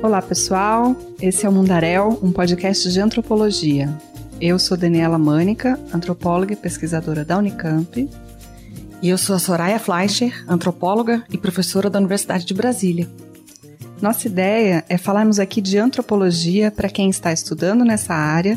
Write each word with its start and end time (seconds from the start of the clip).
Olá, 0.00 0.22
pessoal. 0.22 0.94
Esse 1.20 1.44
é 1.44 1.48
o 1.48 1.52
Mundaréu, 1.52 2.20
um 2.22 2.30
podcast 2.30 2.88
de 2.90 3.00
antropologia. 3.00 3.92
Eu 4.40 4.56
sou 4.56 4.76
Daniela 4.76 5.18
Mânica, 5.18 5.78
antropóloga 5.92 6.52
e 6.52 6.56
pesquisadora 6.56 7.24
da 7.24 7.36
Unicamp. 7.36 8.08
E 9.02 9.08
eu 9.08 9.18
sou 9.18 9.34
a 9.34 9.38
Soraya 9.40 9.80
Fleischer, 9.80 10.44
antropóloga 10.48 11.24
e 11.30 11.36
professora 11.36 11.90
da 11.90 11.98
Universidade 11.98 12.44
de 12.44 12.54
Brasília. 12.54 13.08
Nossa 14.00 14.28
ideia 14.28 14.84
é 14.88 14.96
falarmos 14.96 15.40
aqui 15.40 15.60
de 15.60 15.76
antropologia 15.76 16.70
para 16.70 16.88
quem 16.88 17.10
está 17.10 17.32
estudando 17.32 17.84
nessa 17.84 18.14
área 18.14 18.56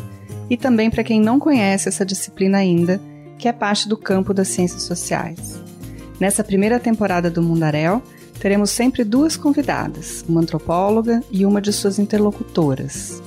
e 0.52 0.56
também 0.58 0.90
para 0.90 1.02
quem 1.02 1.18
não 1.18 1.38
conhece 1.38 1.88
essa 1.88 2.04
disciplina 2.04 2.58
ainda, 2.58 3.00
que 3.38 3.48
é 3.48 3.52
parte 3.54 3.88
do 3.88 3.96
campo 3.96 4.34
das 4.34 4.48
ciências 4.48 4.82
sociais. 4.82 5.58
Nessa 6.20 6.44
primeira 6.44 6.78
temporada 6.78 7.30
do 7.30 7.42
Mundaréu, 7.42 8.02
teremos 8.38 8.68
sempre 8.68 9.02
duas 9.02 9.34
convidadas, 9.34 10.22
uma 10.28 10.42
antropóloga 10.42 11.22
e 11.30 11.46
uma 11.46 11.58
de 11.58 11.72
suas 11.72 11.98
interlocutoras. 11.98 13.22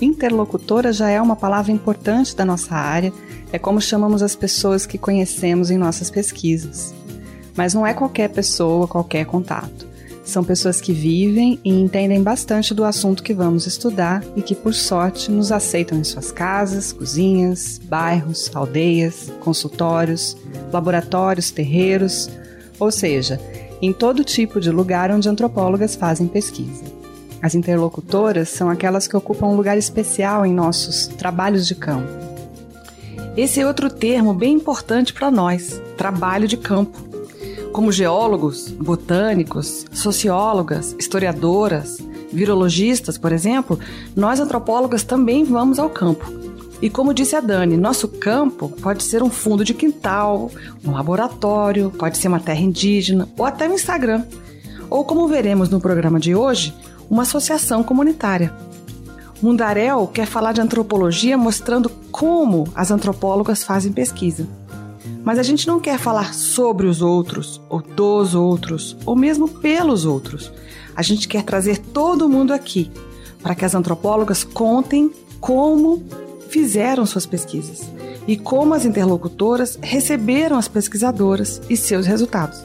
Interlocutora 0.00 0.90
já 0.90 1.10
é 1.10 1.20
uma 1.20 1.36
palavra 1.36 1.70
importante 1.70 2.34
da 2.34 2.46
nossa 2.46 2.74
área, 2.74 3.12
é 3.52 3.58
como 3.58 3.78
chamamos 3.78 4.22
as 4.22 4.34
pessoas 4.34 4.86
que 4.86 4.96
conhecemos 4.96 5.70
em 5.70 5.76
nossas 5.76 6.10
pesquisas. 6.10 6.94
Mas 7.54 7.74
não 7.74 7.86
é 7.86 7.92
qualquer 7.92 8.30
pessoa, 8.30 8.88
qualquer 8.88 9.26
contato. 9.26 9.86
São 10.24 10.42
pessoas 10.42 10.80
que 10.80 10.92
vivem 10.92 11.60
e 11.62 11.70
entendem 11.70 12.22
bastante 12.22 12.72
do 12.72 12.82
assunto 12.82 13.22
que 13.22 13.34
vamos 13.34 13.66
estudar 13.66 14.24
e 14.34 14.40
que, 14.40 14.54
por 14.54 14.72
sorte, 14.72 15.30
nos 15.30 15.52
aceitam 15.52 15.98
em 15.98 16.04
suas 16.04 16.32
casas, 16.32 16.92
cozinhas, 16.92 17.78
bairros, 17.84 18.50
aldeias, 18.54 19.30
consultórios, 19.40 20.34
laboratórios, 20.72 21.50
terreiros, 21.50 22.30
ou 22.80 22.90
seja, 22.90 23.38
em 23.82 23.92
todo 23.92 24.24
tipo 24.24 24.58
de 24.60 24.70
lugar 24.70 25.10
onde 25.10 25.28
antropólogas 25.28 25.94
fazem 25.94 26.26
pesquisa. 26.26 26.84
As 27.42 27.54
interlocutoras 27.54 28.48
são 28.48 28.70
aquelas 28.70 29.06
que 29.06 29.14
ocupam 29.14 29.48
um 29.48 29.56
lugar 29.56 29.76
especial 29.76 30.46
em 30.46 30.54
nossos 30.54 31.06
trabalhos 31.06 31.66
de 31.66 31.74
campo. 31.74 32.08
Esse 33.36 33.60
é 33.60 33.66
outro 33.66 33.90
termo 33.90 34.32
bem 34.32 34.54
importante 34.54 35.12
para 35.12 35.30
nós: 35.30 35.78
trabalho 35.98 36.48
de 36.48 36.56
campo. 36.56 37.13
Como 37.74 37.92
geólogos, 37.92 38.70
botânicos, 38.70 39.84
sociólogas, 39.92 40.96
historiadoras, 40.98 41.98
virologistas, 42.32 43.18
por 43.18 43.32
exemplo, 43.32 43.78
nós 44.16 44.40
antropólogas 44.40 45.02
também 45.02 45.44
vamos 45.44 45.78
ao 45.78 45.90
campo 45.90 46.44
e 46.80 46.90
como 46.90 47.14
disse 47.14 47.34
a 47.34 47.40
Dani, 47.40 47.76
nosso 47.76 48.06
campo 48.06 48.68
pode 48.68 49.02
ser 49.02 49.22
um 49.22 49.30
fundo 49.30 49.64
de 49.64 49.72
quintal, 49.72 50.50
um 50.84 50.92
laboratório, 50.92 51.90
pode 51.90 52.18
ser 52.18 52.28
uma 52.28 52.38
terra 52.38 52.60
indígena 52.60 53.28
ou 53.36 53.44
até 53.44 53.68
um 53.68 53.74
Instagram. 53.74 54.24
Ou 54.90 55.04
como 55.04 55.26
veremos 55.26 55.68
no 55.68 55.80
programa 55.80 56.20
de 56.20 56.34
hoje, 56.34 56.74
uma 57.08 57.22
associação 57.22 57.82
comunitária. 57.82 58.52
Mundarel 59.42 60.06
quer 60.12 60.26
falar 60.26 60.52
de 60.52 60.60
antropologia 60.60 61.36
mostrando 61.36 61.90
como 62.12 62.68
as 62.74 62.90
antropólogas 62.90 63.64
fazem 63.64 63.92
pesquisa. 63.92 64.46
Mas 65.22 65.38
a 65.38 65.42
gente 65.42 65.66
não 65.66 65.80
quer 65.80 65.98
falar 65.98 66.34
sobre 66.34 66.86
os 66.86 67.02
outros, 67.02 67.60
ou 67.68 67.80
dos 67.82 68.34
outros, 68.34 68.96
ou 69.04 69.14
mesmo 69.14 69.48
pelos 69.48 70.04
outros. 70.04 70.52
A 70.96 71.02
gente 71.02 71.28
quer 71.28 71.42
trazer 71.42 71.78
todo 71.78 72.28
mundo 72.28 72.52
aqui 72.52 72.90
para 73.42 73.54
que 73.54 73.64
as 73.64 73.74
antropólogas 73.74 74.44
contem 74.44 75.12
como 75.40 76.02
fizeram 76.48 77.04
suas 77.04 77.26
pesquisas 77.26 77.82
e 78.26 78.36
como 78.36 78.72
as 78.74 78.84
interlocutoras 78.84 79.78
receberam 79.82 80.56
as 80.56 80.68
pesquisadoras 80.68 81.60
e 81.68 81.76
seus 81.76 82.06
resultados. 82.06 82.64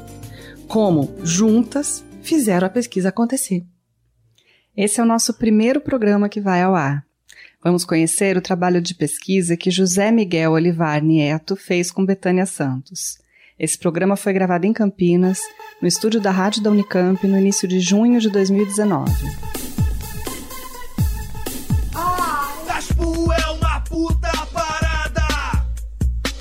Como, 0.67 1.13
juntas, 1.23 2.03
fizeram 2.21 2.67
a 2.67 2.69
pesquisa 2.69 3.09
acontecer. 3.09 3.65
Esse 4.77 5.01
é 5.01 5.03
o 5.03 5.05
nosso 5.05 5.33
primeiro 5.33 5.81
programa 5.81 6.29
que 6.29 6.39
vai 6.39 6.61
ao 6.61 6.75
ar. 6.75 7.08
Vamos 7.63 7.83
conhecer 7.83 8.37
o 8.37 8.41
trabalho 8.41 8.81
de 8.81 8.95
pesquisa 8.95 9.57
que 9.57 9.69
José 9.69 10.11
Miguel 10.11 10.53
Olivar 10.53 11.03
Nieto 11.03 11.55
fez 11.55 11.91
com 11.91 12.05
Betânia 12.05 12.45
Santos. 12.45 13.17
Esse 13.59 13.77
programa 13.77 14.15
foi 14.15 14.31
gravado 14.31 14.65
em 14.65 14.71
Campinas, 14.71 15.39
no 15.81 15.87
estúdio 15.87 16.21
da 16.21 16.31
Rádio 16.31 16.63
da 16.63 16.71
Unicamp, 16.71 17.27
no 17.27 17.37
início 17.37 17.67
de 17.67 17.79
junho 17.79 18.21
de 18.21 18.29
2019. 18.29 19.11
puta 23.89 24.31
parada. 24.53 25.65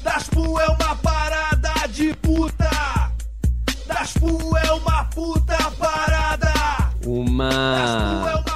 Daspu 0.02 0.60
é 0.60 0.66
uma 0.68 0.96
parada 0.96 1.72
de 1.92 2.14
puta. 2.14 3.12
Daspu 3.86 4.56
é 4.56 4.72
uma 4.72 5.04
puta 5.04 5.56
parada. 5.78 6.52
Uma. 7.04 8.47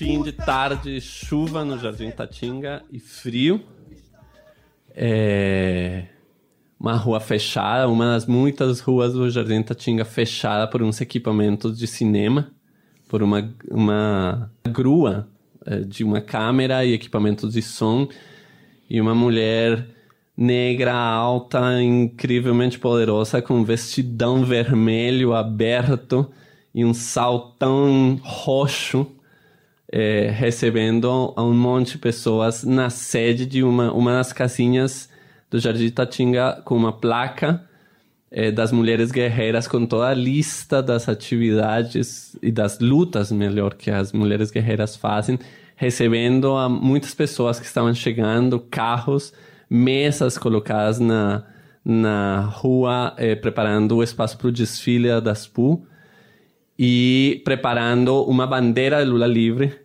Fim 0.00 0.22
de 0.22 0.32
tarde, 0.32 0.98
chuva 0.98 1.62
no 1.62 1.78
Jardim 1.78 2.10
Tatinga 2.10 2.82
e 2.90 2.98
frio. 2.98 3.60
É 4.96 6.04
uma 6.80 6.94
rua 6.94 7.20
fechada, 7.20 7.86
uma 7.86 8.14
das 8.14 8.24
muitas 8.24 8.80
ruas 8.80 9.12
do 9.12 9.28
Jardim 9.28 9.62
Tatinga 9.62 10.06
fechada 10.06 10.66
por 10.66 10.82
uns 10.82 11.02
equipamentos 11.02 11.78
de 11.78 11.86
cinema, 11.86 12.50
por 13.10 13.22
uma, 13.22 13.52
uma 13.70 14.50
grua 14.66 15.28
eh, 15.66 15.80
de 15.80 16.02
uma 16.02 16.22
câmera 16.22 16.82
e 16.82 16.94
equipamentos 16.94 17.52
de 17.52 17.60
som 17.60 18.08
e 18.88 18.98
uma 19.02 19.14
mulher 19.14 19.86
negra, 20.34 20.94
alta, 20.94 21.82
incrivelmente 21.82 22.78
poderosa, 22.78 23.42
com 23.42 23.52
um 23.52 23.64
vestidão 23.64 24.46
vermelho 24.46 25.34
aberto 25.34 26.26
e 26.74 26.86
um 26.86 26.94
saltão 26.94 28.18
roxo, 28.22 29.19
é, 29.92 30.30
recebendo 30.30 31.34
um 31.36 31.52
monte 31.52 31.92
de 31.92 31.98
pessoas 31.98 32.62
na 32.62 32.88
sede 32.90 33.44
de 33.44 33.64
uma, 33.64 33.92
uma 33.92 34.12
das 34.12 34.32
casinhas 34.32 35.08
do 35.50 35.58
Jardim 35.58 35.90
Tatinga 35.90 36.62
com 36.64 36.76
uma 36.76 36.92
placa 36.92 37.64
é, 38.30 38.52
das 38.52 38.70
mulheres 38.70 39.10
guerreiras 39.10 39.66
com 39.66 39.84
toda 39.84 40.06
a 40.06 40.14
lista 40.14 40.80
das 40.80 41.08
atividades 41.08 42.36
e 42.40 42.52
das 42.52 42.78
lutas, 42.78 43.32
melhor, 43.32 43.74
que 43.74 43.90
as 43.90 44.12
mulheres 44.12 44.52
guerreiras 44.52 44.94
fazem, 44.94 45.36
recebendo 45.74 46.54
a 46.56 46.68
muitas 46.68 47.12
pessoas 47.12 47.58
que 47.58 47.66
estavam 47.66 47.92
chegando, 47.92 48.60
carros, 48.60 49.32
mesas 49.68 50.38
colocadas 50.38 51.00
na, 51.00 51.42
na 51.84 52.42
rua, 52.42 53.12
é, 53.16 53.34
preparando 53.34 53.96
o 53.96 54.02
espaço 54.04 54.38
para 54.38 54.46
o 54.46 54.52
desfile 54.52 55.20
das 55.20 55.48
PU 55.48 55.84
e 56.78 57.42
preparando 57.44 58.22
uma 58.22 58.46
bandeira 58.46 59.04
de 59.04 59.10
Lula 59.10 59.26
livre 59.26 59.79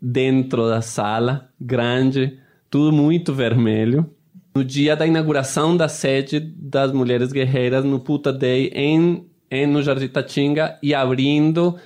dentro 0.00 0.68
da 0.68 0.80
sala, 0.80 1.50
grande, 1.60 2.38
tudo 2.70 2.92
muito 2.92 3.32
vermelho. 3.32 4.08
No 4.54 4.64
dia 4.64 4.96
da 4.96 5.06
inauguração 5.06 5.76
da 5.76 5.88
sede 5.88 6.40
das 6.40 6.92
Mulheres 6.92 7.32
Guerreiras 7.32 7.84
no 7.84 8.00
Puta 8.00 8.32
Day 8.32 8.70
em, 8.74 9.26
em 9.50 9.66
no 9.66 9.82
Jardim 9.82 10.08
Tatinga 10.08 10.78
e 10.82 10.94
abrindo 10.94 11.78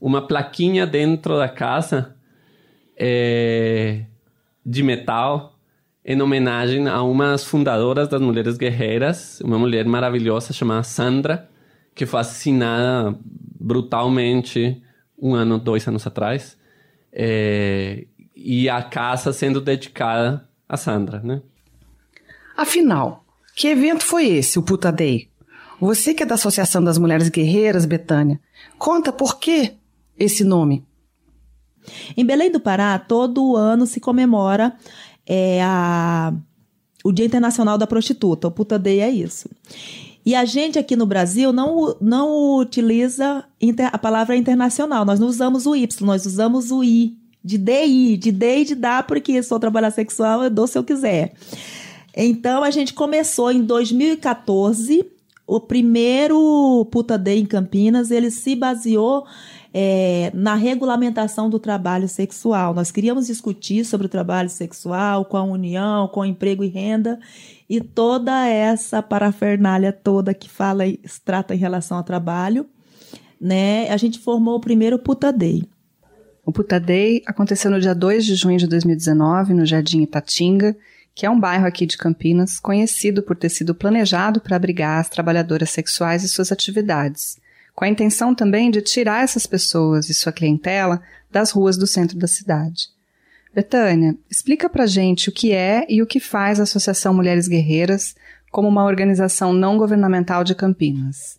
uma 0.00 0.26
plaquinha 0.26 0.86
dentro 0.86 1.36
da 1.36 1.48
casa 1.48 2.16
é, 2.96 4.04
de 4.64 4.82
metal 4.82 5.56
em 6.04 6.20
homenagem 6.22 6.86
a 6.86 7.02
umas 7.02 7.44
fundadoras 7.44 8.08
das 8.08 8.20
Mulheres 8.20 8.56
Guerreiras, 8.56 9.40
uma 9.40 9.58
mulher 9.58 9.84
maravilhosa 9.84 10.52
chamada 10.52 10.84
Sandra, 10.84 11.48
que 11.94 12.06
foi 12.06 12.20
assassinada 12.20 13.18
brutalmente 13.60 14.80
um 15.20 15.34
ano, 15.34 15.58
dois 15.58 15.86
anos 15.88 16.06
atrás, 16.06 16.56
é, 17.18 18.04
e 18.36 18.68
a 18.68 18.82
casa 18.82 19.32
sendo 19.32 19.58
dedicada 19.58 20.46
a 20.68 20.76
Sandra, 20.76 21.20
né? 21.20 21.40
Afinal, 22.54 23.24
que 23.54 23.68
evento 23.68 24.04
foi 24.04 24.26
esse, 24.26 24.58
o 24.58 24.62
Puta 24.62 24.92
Day? 24.92 25.30
Você 25.80 26.12
que 26.12 26.22
é 26.22 26.26
da 26.26 26.34
Associação 26.34 26.84
das 26.84 26.98
Mulheres 26.98 27.30
Guerreiras, 27.30 27.86
Betânia, 27.86 28.38
conta 28.78 29.12
por 29.12 29.38
que 29.38 29.72
esse 30.18 30.44
nome. 30.44 30.84
Em 32.16 32.24
Belém 32.24 32.50
do 32.50 32.60
Pará, 32.60 32.98
todo 32.98 33.56
ano 33.56 33.86
se 33.86 34.00
comemora 34.00 34.76
é, 35.26 35.62
a, 35.62 36.34
o 37.04 37.12
Dia 37.12 37.24
Internacional 37.24 37.78
da 37.78 37.86
Prostituta. 37.86 38.48
O 38.48 38.50
Puta 38.50 38.78
Day 38.78 39.00
é 39.00 39.10
isso. 39.10 39.48
E 40.26 40.34
a 40.34 40.44
gente 40.44 40.76
aqui 40.76 40.96
no 40.96 41.06
Brasil 41.06 41.52
não, 41.52 41.96
não 42.00 42.56
utiliza 42.56 43.44
inter, 43.60 43.88
a 43.92 43.96
palavra 43.96 44.36
internacional. 44.36 45.04
Nós 45.04 45.20
não 45.20 45.28
usamos 45.28 45.66
o 45.66 45.76
Y, 45.76 46.04
nós 46.04 46.26
usamos 46.26 46.72
o 46.72 46.82
I. 46.82 47.16
De 47.44 47.56
DI, 47.56 48.16
de 48.16 48.32
D 48.32 48.58
e 48.58 48.64
de 48.64 48.74
dá, 48.74 49.04
porque 49.04 49.40
sou 49.40 49.60
trabalhar 49.60 49.92
sexual, 49.92 50.42
eu 50.42 50.50
dou 50.50 50.66
se 50.66 50.76
eu 50.76 50.82
quiser. 50.82 51.32
Então 52.16 52.64
a 52.64 52.72
gente 52.72 52.92
começou 52.92 53.52
em 53.52 53.62
2014, 53.62 55.06
o 55.46 55.60
primeiro 55.60 56.84
Puta 56.90 57.16
Day 57.16 57.38
em 57.38 57.46
Campinas, 57.46 58.10
ele 58.10 58.32
se 58.32 58.56
baseou 58.56 59.24
é, 59.78 60.30
na 60.32 60.54
regulamentação 60.54 61.50
do 61.50 61.58
trabalho 61.58 62.08
sexual. 62.08 62.72
Nós 62.72 62.90
queríamos 62.90 63.26
discutir 63.26 63.84
sobre 63.84 64.06
o 64.06 64.08
trabalho 64.08 64.48
sexual 64.48 65.26
com 65.26 65.36
a 65.36 65.42
União, 65.42 66.08
com 66.08 66.24
emprego 66.24 66.64
e 66.64 66.68
renda 66.68 67.20
e 67.68 67.78
toda 67.78 68.46
essa 68.46 69.02
parafernália 69.02 69.92
toda 69.92 70.32
que 70.32 70.48
fala 70.48 70.86
e 70.86 70.98
trata 71.22 71.54
em 71.54 71.58
relação 71.58 71.98
ao 71.98 72.02
trabalho. 72.02 72.64
Né? 73.38 73.90
A 73.90 73.98
gente 73.98 74.18
formou 74.18 74.56
o 74.56 74.60
primeiro 74.60 74.98
Puta 74.98 75.30
Day. 75.30 75.62
O 76.42 76.50
Puta 76.50 76.80
Day 76.80 77.22
aconteceu 77.26 77.70
no 77.70 77.78
dia 77.78 77.94
2 77.94 78.24
de 78.24 78.34
junho 78.34 78.56
de 78.56 78.66
2019, 78.66 79.52
no 79.52 79.66
Jardim 79.66 80.00
Itatinga, 80.00 80.74
que 81.14 81.26
é 81.26 81.30
um 81.30 81.38
bairro 81.38 81.66
aqui 81.66 81.84
de 81.84 81.98
Campinas 81.98 82.58
conhecido 82.58 83.22
por 83.22 83.36
ter 83.36 83.50
sido 83.50 83.74
planejado 83.74 84.40
para 84.40 84.56
abrigar 84.56 85.00
as 85.00 85.10
trabalhadoras 85.10 85.68
sexuais 85.68 86.24
e 86.24 86.30
suas 86.30 86.50
atividades, 86.50 87.36
com 87.76 87.84
a 87.84 87.88
intenção 87.88 88.34
também 88.34 88.70
de 88.70 88.80
tirar 88.80 89.22
essas 89.22 89.46
pessoas 89.46 90.08
e 90.08 90.14
sua 90.14 90.32
clientela 90.32 91.02
das 91.30 91.50
ruas 91.50 91.76
do 91.76 91.86
centro 91.86 92.18
da 92.18 92.26
cidade. 92.26 92.88
Betânia, 93.54 94.16
explica 94.30 94.68
pra 94.68 94.86
gente 94.86 95.28
o 95.28 95.32
que 95.32 95.52
é 95.52 95.84
e 95.88 96.02
o 96.02 96.06
que 96.06 96.18
faz 96.18 96.58
a 96.58 96.62
Associação 96.62 97.12
Mulheres 97.12 97.46
Guerreiras 97.46 98.14
como 98.50 98.66
uma 98.66 98.84
organização 98.84 99.52
não 99.52 99.76
governamental 99.76 100.42
de 100.42 100.54
Campinas. 100.54 101.38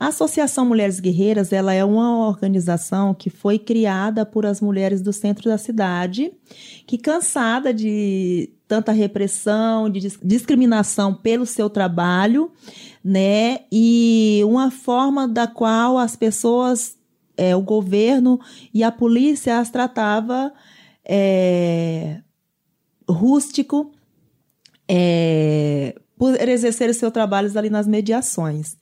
A 0.00 0.06
Associação 0.06 0.64
Mulheres 0.64 1.00
Guerreiras 1.00 1.52
ela 1.52 1.74
é 1.74 1.84
uma 1.84 2.26
organização 2.26 3.12
que 3.12 3.28
foi 3.28 3.58
criada 3.58 4.24
por 4.24 4.46
as 4.46 4.60
mulheres 4.62 5.02
do 5.02 5.12
centro 5.12 5.50
da 5.50 5.58
cidade, 5.58 6.32
que 6.86 6.96
cansada 6.96 7.74
de 7.74 8.50
tanta 8.68 8.92
repressão, 8.92 9.88
de 9.88 10.00
discriminação 10.22 11.14
pelo 11.14 11.46
seu 11.46 11.70
trabalho, 11.70 12.52
né? 13.02 13.60
E 13.72 14.42
uma 14.44 14.70
forma 14.70 15.26
da 15.26 15.46
qual 15.46 15.96
as 15.96 16.14
pessoas, 16.14 16.98
é, 17.36 17.56
o 17.56 17.62
governo 17.62 18.38
e 18.72 18.84
a 18.84 18.92
polícia 18.92 19.58
as 19.58 19.70
tratava 19.70 20.52
é, 21.02 22.20
rústico, 23.08 23.90
é, 24.86 25.94
por 26.18 26.34
exercer 26.48 26.92
seus 26.94 27.12
trabalhos 27.12 27.56
ali 27.56 27.70
nas 27.70 27.86
mediações. 27.86 28.76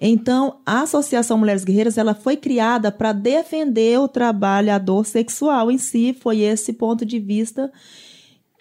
Então, 0.00 0.60
a 0.66 0.82
Associação 0.82 1.38
Mulheres 1.38 1.62
Guerreiras 1.62 1.96
ela 1.96 2.12
foi 2.12 2.36
criada 2.36 2.90
para 2.90 3.12
defender 3.12 3.98
o 4.00 4.08
trabalhador 4.08 5.06
sexual 5.06 5.70
em 5.70 5.78
si. 5.78 6.16
Foi 6.20 6.40
esse 6.40 6.72
ponto 6.72 7.06
de 7.06 7.20
vista 7.20 7.72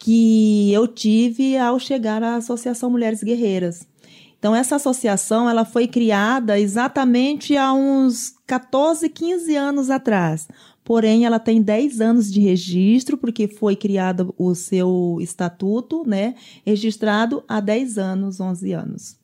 que 0.04 0.74
eu 0.74 0.88
tive 0.88 1.56
ao 1.58 1.80
chegar 1.80 2.24
à 2.24 2.36
Associação 2.36 2.90
Mulheres 2.90 3.22
Guerreiras. 3.22 3.88
Então, 4.40 4.56
essa 4.56 4.78
associação 4.78 5.48
ela 5.48 5.64
foi 5.64 5.88
criada 5.88 6.60
exatamente 6.60 7.56
há 7.56 7.72
uns 7.72 8.34
14, 8.48 9.08
15 9.08 9.56
anos 9.56 9.92
atrás. 9.92 10.48
Porém, 10.84 11.26
ela 11.26 11.38
tem 11.38 11.62
10 11.62 12.02
anos 12.02 12.32
de 12.32 12.42
registro, 12.42 13.16
porque 13.16 13.48
foi 13.48 13.76
criado 13.76 14.34
o 14.40 14.56
seu 14.56 15.20
estatuto, 15.22 16.04
né? 16.08 16.34
Registrado 16.66 17.44
há 17.48 17.60
10 17.60 18.00
anos, 18.00 18.40
11 18.40 18.74
anos. 18.74 19.16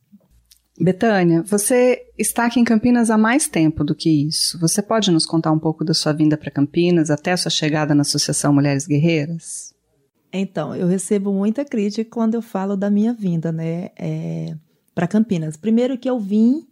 Betânia, 0.80 1.42
você 1.42 2.04
está 2.16 2.46
aqui 2.46 2.60
em 2.60 2.64
Campinas 2.64 3.10
há 3.10 3.18
mais 3.18 3.48
tempo 3.48 3.84
do 3.84 3.96
que 3.96 4.12
isso. 4.28 4.60
Você 4.60 4.84
pode 4.84 5.10
nos 5.10 5.26
contar 5.26 5.52
um 5.52 5.58
pouco 5.58 5.84
da 5.84 5.96
sua 5.96 6.14
vinda 6.14 6.38
para 6.38 6.52
Campinas 6.52 7.10
até 7.10 7.32
a 7.32 7.38
sua 7.38 7.50
chegada 7.50 7.96
na 7.96 8.02
Associação 8.02 8.54
Mulheres 8.54 8.86
Guerreiras? 8.86 9.76
Então, 10.32 10.76
eu 10.76 10.88
recebo 10.88 11.34
muita 11.34 11.64
crítica 11.64 12.10
quando 12.10 12.36
eu 12.36 12.42
falo 12.42 12.76
da 12.76 12.90
minha 12.90 13.14
vinda, 13.14 13.52
né, 13.52 13.90
é, 13.98 14.56
para 14.94 15.08
Campinas. 15.08 15.56
Primeiro 15.56 15.98
que 15.98 16.10
eu 16.10 16.20
vim 16.20 16.68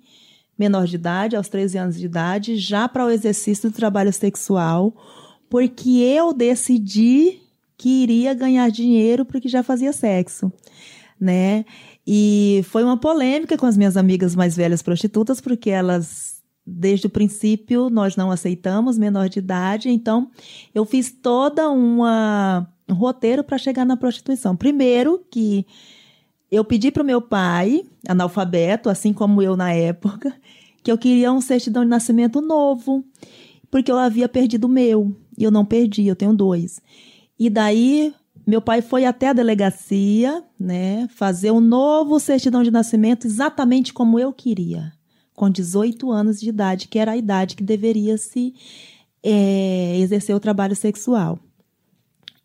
menor 0.57 0.85
de 0.85 0.95
idade, 0.95 1.35
aos 1.35 1.49
13 1.49 1.77
anos 1.77 1.99
de 1.99 2.05
idade, 2.05 2.57
já 2.57 2.87
para 2.87 3.05
o 3.05 3.09
exercício 3.09 3.69
do 3.69 3.75
trabalho 3.75 4.11
sexual, 4.11 4.95
porque 5.49 5.99
eu 5.99 6.33
decidi 6.33 7.41
que 7.77 8.03
iria 8.03 8.33
ganhar 8.33 8.69
dinheiro 8.71 9.25
porque 9.25 9.49
já 9.49 9.61
fazia 9.61 9.91
sexo, 9.91 10.51
né? 11.19 11.65
E 12.07 12.61
foi 12.65 12.83
uma 12.83 12.97
polêmica 12.97 13.57
com 13.57 13.65
as 13.65 13.75
minhas 13.75 13.97
amigas 13.97 14.35
mais 14.35 14.55
velhas 14.55 14.81
prostitutas, 14.81 15.41
porque 15.41 15.69
elas, 15.69 16.41
desde 16.65 17.07
o 17.07 17.09
princípio, 17.09 17.89
nós 17.89 18.15
não 18.15 18.31
aceitamos 18.31 18.97
menor 18.97 19.27
de 19.27 19.39
idade. 19.39 19.89
Então, 19.89 20.29
eu 20.73 20.85
fiz 20.85 21.11
toda 21.11 21.69
uma 21.69 22.61
um 22.61 22.74
roteiro 22.93 23.43
para 23.43 23.57
chegar 23.57 23.85
na 23.85 23.97
prostituição. 23.97 24.55
Primeiro, 24.55 25.25
que 25.29 25.65
eu 26.51 26.63
pedi 26.63 26.91
para 26.91 27.03
o 27.03 27.05
meu 27.05 27.21
pai, 27.21 27.83
analfabeto, 28.07 28.89
assim 28.89 29.11
como 29.11 29.41
eu 29.41 29.55
na 29.55 29.73
época, 29.73 30.33
que 30.83 30.91
eu 30.91 30.97
queria 30.97 31.31
um 31.31 31.41
certidão 31.41 31.83
de 31.83 31.89
nascimento 31.89 32.41
novo, 32.41 33.03
porque 33.71 33.91
eu 33.91 33.97
havia 33.97 34.29
perdido 34.29 34.65
o 34.65 34.69
meu. 34.69 35.15
E 35.37 35.43
eu 35.43 35.51
não 35.51 35.65
perdi, 35.65 36.07
eu 36.07 36.15
tenho 36.15 36.33
dois. 36.33 36.79
E 37.37 37.49
daí 37.49 38.13
meu 38.45 38.61
pai 38.61 38.81
foi 38.81 39.05
até 39.05 39.29
a 39.29 39.33
delegacia, 39.33 40.43
né, 40.59 41.07
fazer 41.09 41.49
um 41.51 41.59
novo 41.59 42.19
certidão 42.19 42.61
de 42.61 42.69
nascimento 42.69 43.25
exatamente 43.25 43.91
como 43.91 44.19
eu 44.19 44.31
queria, 44.31 44.93
com 45.33 45.49
18 45.49 46.11
anos 46.11 46.39
de 46.39 46.49
idade, 46.49 46.87
que 46.87 46.99
era 46.99 47.13
a 47.13 47.17
idade 47.17 47.55
que 47.55 47.63
deveria 47.63 48.17
se 48.17 48.53
é, 49.23 49.97
exercer 49.97 50.35
o 50.35 50.39
trabalho 50.39 50.75
sexual. 50.75 51.39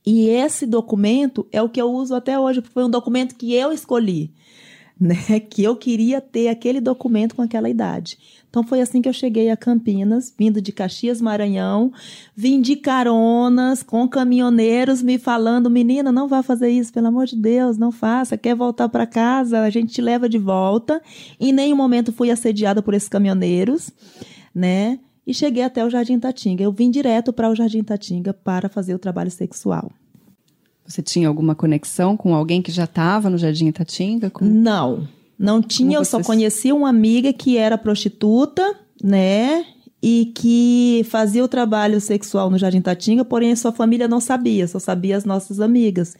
E 0.04 0.28
esse 0.28 0.66
documento 0.66 1.46
é 1.52 1.60
o 1.62 1.68
que 1.68 1.80
eu 1.80 1.90
uso 1.90 2.14
até 2.14 2.38
hoje, 2.38 2.60
porque 2.60 2.72
foi 2.72 2.84
um 2.84 2.90
documento 2.90 3.34
que 3.34 3.54
eu 3.54 3.72
escolhi, 3.72 4.32
né, 4.98 5.40
que 5.40 5.62
eu 5.62 5.76
queria 5.76 6.20
ter 6.20 6.48
aquele 6.48 6.80
documento 6.80 7.34
com 7.34 7.42
aquela 7.42 7.68
idade. 7.68 8.18
Então 8.48 8.64
foi 8.64 8.80
assim 8.80 9.00
que 9.00 9.08
eu 9.08 9.12
cheguei 9.12 9.48
a 9.48 9.56
Campinas, 9.56 10.34
vindo 10.36 10.60
de 10.60 10.72
Caxias, 10.72 11.20
Maranhão, 11.20 11.92
vim 12.34 12.60
de 12.60 12.74
caronas 12.74 13.82
com 13.82 14.08
caminhoneiros 14.08 15.02
me 15.02 15.18
falando: 15.18 15.70
"Menina, 15.70 16.10
não 16.10 16.26
vá 16.26 16.42
fazer 16.42 16.68
isso, 16.68 16.92
pelo 16.92 17.06
amor 17.06 17.26
de 17.26 17.36
Deus, 17.36 17.78
não 17.78 17.92
faça. 17.92 18.36
Quer 18.36 18.56
voltar 18.56 18.88
para 18.88 19.06
casa, 19.06 19.60
a 19.60 19.70
gente 19.70 19.92
te 19.92 20.02
leva 20.02 20.28
de 20.28 20.38
volta". 20.38 21.00
Em 21.38 21.52
nenhum 21.52 21.76
momento 21.76 22.12
fui 22.12 22.30
assediada 22.30 22.82
por 22.82 22.92
esses 22.92 23.08
caminhoneiros, 23.08 23.90
né? 24.52 24.98
E 25.30 25.34
cheguei 25.34 25.62
até 25.62 25.84
o 25.84 25.88
Jardim 25.88 26.18
Tatinga. 26.18 26.64
Eu 26.64 26.72
vim 26.72 26.90
direto 26.90 27.32
para 27.32 27.48
o 27.48 27.54
Jardim 27.54 27.84
Tatinga 27.84 28.34
para 28.34 28.68
fazer 28.68 28.96
o 28.96 28.98
trabalho 28.98 29.30
sexual. 29.30 29.88
Você 30.84 31.00
tinha 31.02 31.28
alguma 31.28 31.54
conexão 31.54 32.16
com 32.16 32.34
alguém 32.34 32.60
que 32.60 32.72
já 32.72 32.82
estava 32.82 33.30
no 33.30 33.38
Jardim 33.38 33.68
Itatinga? 33.68 34.28
Com... 34.28 34.44
Não, 34.44 35.06
não 35.38 35.62
tinha, 35.62 35.98
eu 35.98 36.04
só 36.04 36.20
conhecia 36.20 36.74
uma 36.74 36.88
amiga 36.88 37.32
que 37.32 37.56
era 37.56 37.78
prostituta, 37.78 38.74
né? 39.00 39.64
E 40.02 40.32
que 40.34 41.06
fazia 41.08 41.44
o 41.44 41.48
trabalho 41.48 42.00
sexual 42.00 42.50
no 42.50 42.58
Jardim 42.58 42.80
Tatinga, 42.80 43.24
porém 43.24 43.52
a 43.52 43.56
sua 43.56 43.70
família 43.70 44.08
não 44.08 44.18
sabia, 44.18 44.66
só 44.66 44.80
sabia 44.80 45.16
as 45.16 45.24
nossas 45.24 45.60
amigas. 45.60 46.16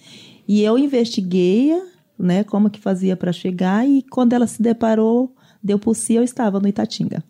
E 0.46 0.62
eu 0.62 0.78
investiguei, 0.78 1.76
né, 2.17 2.44
como 2.44 2.70
que 2.70 2.79
fazia 2.79 3.17
para 3.17 3.32
chegar 3.32 3.84
e 3.84 4.02
quando 4.02 4.34
ela 4.34 4.46
se 4.46 4.62
deparou, 4.62 5.34
deu 5.60 5.81
por 5.81 5.96
si, 5.96 6.14
eu 6.14 6.22
estava 6.22 6.60
no 6.60 6.69
Itatinga. 6.69 7.24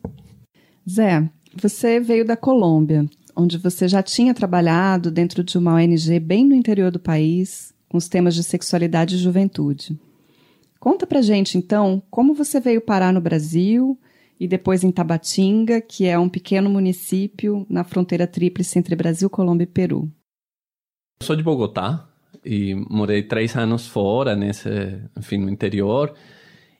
Zé, 0.86 1.30
você 1.54 1.98
veio 2.00 2.24
da 2.24 2.36
Colômbia, 2.36 3.06
onde 3.34 3.58
você 3.58 3.88
já 3.88 4.02
tinha 4.02 4.34
trabalhado 4.34 5.10
dentro 5.10 5.42
de 5.42 5.56
uma 5.58 5.74
ONG 5.74 6.20
bem 6.20 6.46
no 6.46 6.54
interior 6.54 6.90
do 6.90 6.98
país, 6.98 7.72
com 7.88 7.96
os 7.96 8.08
temas 8.08 8.34
de 8.34 8.42
sexualidade 8.42 9.16
e 9.16 9.18
juventude. 9.18 9.98
Conta 10.78 11.06
pra 11.06 11.20
gente, 11.20 11.58
então, 11.58 12.02
como 12.10 12.34
você 12.34 12.60
veio 12.60 12.80
parar 12.80 13.12
no 13.12 13.20
Brasil 13.20 13.98
e 14.38 14.48
depois 14.48 14.82
em 14.82 14.90
Tabatinga, 14.90 15.80
que 15.80 16.06
é 16.06 16.18
um 16.18 16.28
pequeno 16.28 16.70
município 16.70 17.66
na 17.68 17.84
fronteira 17.84 18.26
tríplice 18.26 18.78
entre 18.78 18.96
Brasil, 18.96 19.28
Colômbia 19.28 19.64
e 19.64 19.66
Peru. 19.66 20.10
Sou 21.22 21.36
de 21.36 21.42
Bogotá 21.42 22.08
e 22.42 22.74
morei 22.88 23.22
três 23.22 23.54
anos 23.56 23.86
fora, 23.86 24.34
nesse, 24.34 24.70
enfim, 25.18 25.36
no 25.36 25.50
interior. 25.50 26.14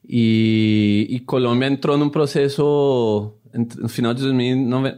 E, 0.09 1.07
e 1.11 1.21
Colômbia 1.21 1.67
entrou 1.67 1.99
num 1.99 2.09
processo 2.09 3.35
no 3.53 3.89
final 3.89 4.15
de 4.15 4.23
2009, 4.23 4.95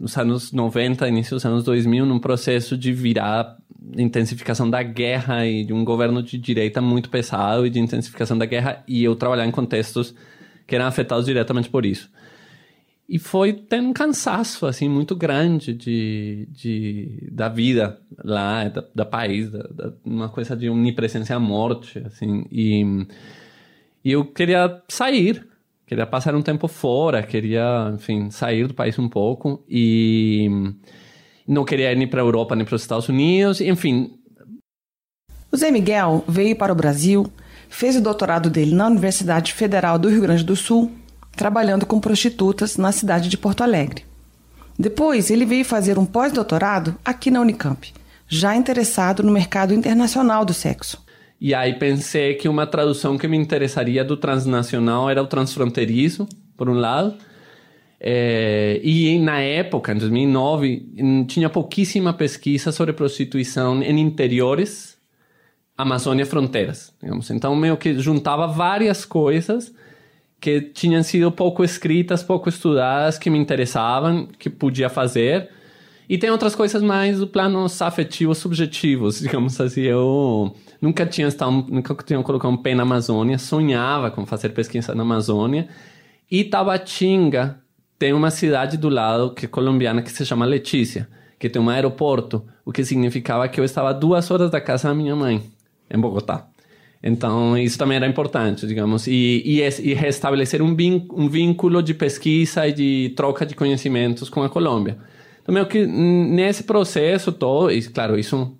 nos 0.00 0.16
anos 0.16 0.52
90, 0.52 1.08
início 1.08 1.36
dos 1.36 1.44
anos 1.44 1.64
2000, 1.64 2.04
num 2.04 2.18
processo 2.18 2.76
de 2.76 2.92
virar 2.92 3.56
intensificação 3.96 4.68
da 4.68 4.82
guerra 4.82 5.46
e 5.46 5.64
de 5.64 5.72
um 5.72 5.84
governo 5.84 6.22
de 6.22 6.38
direita 6.38 6.80
muito 6.80 7.08
pesado 7.08 7.66
e 7.66 7.70
de 7.70 7.78
intensificação 7.78 8.36
da 8.36 8.46
guerra 8.46 8.82
e 8.86 9.02
eu 9.02 9.16
trabalhar 9.16 9.46
em 9.46 9.50
contextos 9.50 10.14
que 10.66 10.74
eram 10.74 10.86
afetados 10.86 11.26
diretamente 11.26 11.68
por 11.68 11.84
isso. 11.84 12.10
E 13.08 13.18
foi 13.18 13.52
tendo 13.52 13.88
um 13.88 13.92
cansaço, 13.92 14.66
assim, 14.66 14.88
muito 14.88 15.16
grande 15.16 15.74
de, 15.74 16.46
de, 16.52 17.28
da 17.32 17.48
vida 17.48 18.00
lá, 18.22 18.68
da, 18.68 18.84
da 18.94 19.04
país, 19.04 19.50
da, 19.50 19.64
da, 19.64 19.92
uma 20.04 20.28
coisa 20.28 20.56
de 20.56 20.70
onipresença 20.70 21.34
à 21.34 21.40
morte, 21.40 21.98
assim. 22.06 22.46
E, 22.52 22.84
e 24.04 24.12
eu 24.12 24.24
queria 24.24 24.80
sair, 24.86 25.44
queria 25.90 26.06
passar 26.06 26.36
um 26.36 26.42
tempo 26.42 26.68
fora, 26.68 27.20
queria, 27.20 27.90
enfim, 27.92 28.30
sair 28.30 28.68
do 28.68 28.72
país 28.72 28.96
um 28.96 29.08
pouco 29.08 29.64
e 29.68 30.48
não 31.44 31.64
queria 31.64 31.90
ir 31.90 31.96
nem 31.96 32.06
para 32.06 32.20
a 32.20 32.24
Europa 32.24 32.54
nem 32.54 32.64
para 32.64 32.76
os 32.76 32.82
Estados 32.82 33.08
Unidos, 33.08 33.60
enfim. 33.60 34.16
O 35.50 35.56
Zé 35.56 35.72
Miguel 35.72 36.24
veio 36.28 36.54
para 36.54 36.72
o 36.72 36.76
Brasil, 36.76 37.26
fez 37.68 37.96
o 37.96 38.00
doutorado 38.00 38.48
dele 38.48 38.72
na 38.72 38.86
Universidade 38.86 39.52
Federal 39.52 39.98
do 39.98 40.08
Rio 40.08 40.20
Grande 40.20 40.44
do 40.44 40.54
Sul, 40.54 40.92
trabalhando 41.32 41.84
com 41.84 41.98
prostitutas 41.98 42.76
na 42.76 42.92
cidade 42.92 43.28
de 43.28 43.36
Porto 43.36 43.64
Alegre. 43.64 44.04
Depois, 44.78 45.28
ele 45.28 45.44
veio 45.44 45.64
fazer 45.64 45.98
um 45.98 46.06
pós-doutorado 46.06 46.94
aqui 47.04 47.32
na 47.32 47.40
Unicamp, 47.40 47.92
já 48.28 48.54
interessado 48.54 49.24
no 49.24 49.32
mercado 49.32 49.74
internacional 49.74 50.44
do 50.44 50.54
sexo. 50.54 51.04
E 51.40 51.54
aí 51.54 51.74
pensei 51.74 52.34
que 52.34 52.48
uma 52.48 52.66
tradução 52.66 53.16
que 53.16 53.26
me 53.26 53.36
interessaria 53.36 54.04
do 54.04 54.16
transnacional 54.16 55.08
era 55.08 55.22
o 55.22 55.26
transfronteiriço, 55.26 56.28
por 56.56 56.68
um 56.68 56.74
lado. 56.74 57.16
É, 57.98 58.80
e 58.82 59.18
na 59.18 59.40
época, 59.40 59.92
em 59.92 59.96
2009, 59.96 61.24
tinha 61.26 61.48
pouquíssima 61.48 62.12
pesquisa 62.12 62.72
sobre 62.72 62.92
prostituição 62.92 63.82
em 63.82 63.98
interiores, 64.00 64.98
Amazônia 65.76 66.26
fronteiras, 66.26 66.92
digamos. 67.00 67.30
Então, 67.30 67.56
meio 67.56 67.76
que 67.76 67.98
juntava 67.98 68.46
várias 68.46 69.06
coisas 69.06 69.72
que 70.38 70.60
tinham 70.60 71.02
sido 71.02 71.32
pouco 71.32 71.64
escritas, 71.64 72.22
pouco 72.22 72.50
estudadas, 72.50 73.18
que 73.18 73.30
me 73.30 73.38
interessavam, 73.38 74.26
que 74.38 74.50
podia 74.50 74.90
fazer. 74.90 75.48
E 76.08 76.18
tem 76.18 76.30
outras 76.30 76.54
coisas 76.54 76.82
mais 76.82 77.20
do 77.20 77.26
plano 77.26 77.64
afetivos 77.80 78.38
subjetivos, 78.38 79.20
digamos 79.22 79.58
assim. 79.58 79.82
Eu 79.82 80.54
Nunca 80.80 81.04
tinha 81.04 81.28
estado, 81.28 81.66
nunca 81.68 81.94
tinha 82.02 82.22
colocado 82.22 82.50
um 82.50 82.56
pé 82.56 82.74
na 82.74 82.82
Amazônia, 82.82 83.38
sonhava 83.38 84.10
com 84.10 84.24
fazer 84.24 84.50
pesquisa 84.50 84.94
na 84.94 85.02
Amazônia. 85.02 85.68
E 86.30 86.44
Tabatinga 86.44 87.60
tem 87.98 88.12
uma 88.14 88.30
cidade 88.30 88.78
do 88.78 88.88
lado 88.88 89.34
que 89.34 89.44
é 89.44 89.48
colombiana 89.48 90.00
que 90.00 90.10
se 90.10 90.24
chama 90.24 90.46
Letícia, 90.46 91.06
que 91.38 91.50
tem 91.50 91.60
um 91.60 91.68
aeroporto, 91.68 92.44
o 92.64 92.72
que 92.72 92.84
significava 92.84 93.46
que 93.46 93.60
eu 93.60 93.64
estava 93.64 93.92
duas 93.92 94.30
horas 94.30 94.50
da 94.50 94.60
casa 94.60 94.88
da 94.88 94.94
minha 94.94 95.14
mãe, 95.14 95.42
em 95.90 96.00
Bogotá. 96.00 96.46
Então, 97.02 97.56
isso 97.56 97.78
também 97.78 97.96
era 97.96 98.06
importante, 98.06 98.66
digamos, 98.66 99.06
e, 99.06 99.42
e, 99.44 99.60
e 99.60 99.94
restabelecer 99.94 100.62
um, 100.62 100.76
um 101.12 101.28
vínculo 101.28 101.82
de 101.82 101.94
pesquisa 101.94 102.66
e 102.68 102.72
de 102.72 103.12
troca 103.16 103.44
de 103.44 103.54
conhecimentos 103.54 104.28
com 104.28 104.42
a 104.42 104.48
Colômbia. 104.48 104.98
Então, 105.42 105.54
meio 105.54 105.66
que 105.66 105.86
nesse 105.86 106.64
processo 106.64 107.32
todo, 107.32 107.70
e 107.70 107.82
claro, 107.82 108.18
isso 108.18 108.54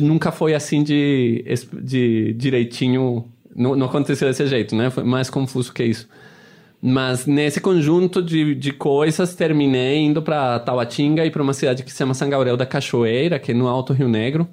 nunca 0.00 0.30
foi 0.30 0.54
assim 0.54 0.82
de, 0.82 1.44
de 1.82 2.32
direitinho. 2.34 3.24
Não, 3.54 3.74
não 3.76 3.86
aconteceu 3.86 4.28
desse 4.28 4.46
jeito, 4.46 4.74
né? 4.74 4.90
Foi 4.90 5.04
mais 5.04 5.28
confuso 5.28 5.72
que 5.72 5.84
isso. 5.84 6.08
Mas 6.80 7.26
nesse 7.26 7.60
conjunto 7.60 8.20
de, 8.20 8.54
de 8.54 8.72
coisas, 8.72 9.34
terminei 9.34 9.98
indo 9.98 10.20
para 10.20 10.58
Tauatinga 10.58 11.24
e 11.24 11.30
para 11.30 11.42
uma 11.42 11.54
cidade 11.54 11.84
que 11.84 11.92
se 11.92 11.98
chama 11.98 12.12
São 12.12 12.28
Gabriel 12.28 12.56
da 12.56 12.66
Cachoeira, 12.66 13.38
que 13.38 13.52
é 13.52 13.54
no 13.54 13.68
Alto 13.68 13.92
Rio 13.92 14.08
Negro, 14.08 14.48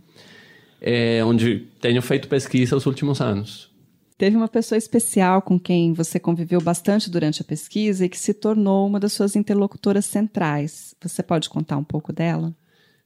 é, 0.79 1.23
onde 1.25 1.67
tenho 1.81 2.01
feito 2.01 2.27
pesquisa 2.27 2.75
os 2.75 2.85
últimos 2.85 3.19
anos. 3.19 3.69
Teve 4.15 4.35
uma 4.35 4.49
pessoa 4.49 4.77
especial 4.77 5.41
com 5.41 5.57
quem 5.57 5.93
você 5.93 6.19
conviveu 6.19 6.61
bastante 6.61 7.09
durante 7.09 7.41
a 7.41 7.45
pesquisa 7.45 8.05
e 8.05 8.09
que 8.09 8.19
se 8.19 8.33
tornou 8.33 8.85
uma 8.85 8.99
das 8.99 9.13
suas 9.13 9.35
interlocutoras 9.35 10.05
centrais. 10.05 10.93
Você 11.01 11.23
pode 11.23 11.49
contar 11.49 11.77
um 11.77 11.83
pouco 11.83 12.11
dela? 12.13 12.53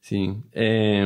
Sim. 0.02 0.44
É, 0.52 1.06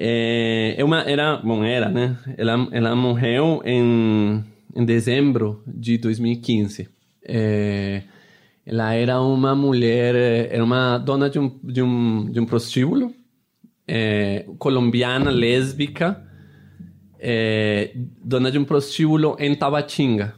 é, 0.00 0.84
uma, 0.84 1.00
era, 1.02 1.38
bom, 1.38 1.64
era, 1.64 1.88
né? 1.88 2.16
Ela, 2.36 2.68
ela 2.70 2.94
morreu 2.94 3.60
em, 3.64 4.44
em 4.76 4.84
dezembro 4.84 5.60
de 5.66 5.98
2015. 5.98 6.88
É, 7.24 8.02
ela 8.64 8.94
era 8.94 9.20
uma 9.20 9.56
mulher, 9.56 10.14
era 10.52 10.62
uma 10.62 10.98
dona 10.98 11.28
de 11.28 11.40
um, 11.40 11.58
de 11.64 11.82
um, 11.82 12.30
de 12.30 12.38
um 12.38 12.46
prostíbulo, 12.46 13.12
é, 13.88 14.46
colombiana, 14.58 15.32
lésbica, 15.32 16.22
é, 17.18 17.90
dona 18.22 18.52
de 18.52 18.58
um 18.58 18.64
prostíbulo 18.64 19.36
em 19.40 19.52
Tabatinga, 19.56 20.36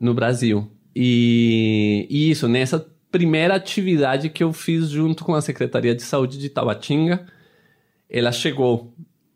no 0.00 0.14
Brasil. 0.14 0.70
E, 0.94 2.06
e, 2.08 2.30
isso, 2.30 2.46
nessa 2.46 2.86
primeira 3.10 3.56
atividade 3.56 4.28
que 4.28 4.44
eu 4.44 4.52
fiz 4.52 4.88
junto 4.90 5.24
com 5.24 5.34
a 5.34 5.40
Secretaria 5.40 5.94
de 5.94 6.02
Saúde 6.02 6.38
de 6.38 6.48
Tabatinga, 6.48 7.26
ela 8.10 8.32
chegou 8.32 8.92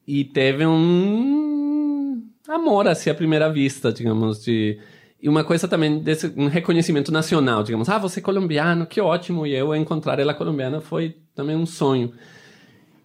e 0.06 0.24
teve 0.24 0.66
um 0.66 2.22
amor 2.48 2.88
assim 2.88 3.10
à 3.10 3.14
primeira 3.14 3.50
vista, 3.50 3.92
digamos, 3.92 4.42
de 4.42 4.78
e 5.22 5.28
uma 5.28 5.42
coisa 5.42 5.66
também 5.66 6.00
desse 6.00 6.30
um 6.36 6.48
reconhecimento 6.48 7.10
nacional, 7.10 7.62
digamos, 7.62 7.88
ah, 7.88 7.96
você 7.96 8.20
é 8.20 8.22
colombiano, 8.22 8.86
que 8.86 9.00
ótimo, 9.00 9.46
e 9.46 9.54
eu 9.54 9.74
encontrar 9.74 10.18
ela 10.18 10.34
colombiana 10.34 10.82
foi 10.82 11.16
também 11.34 11.56
um 11.56 11.64
sonho. 11.64 12.12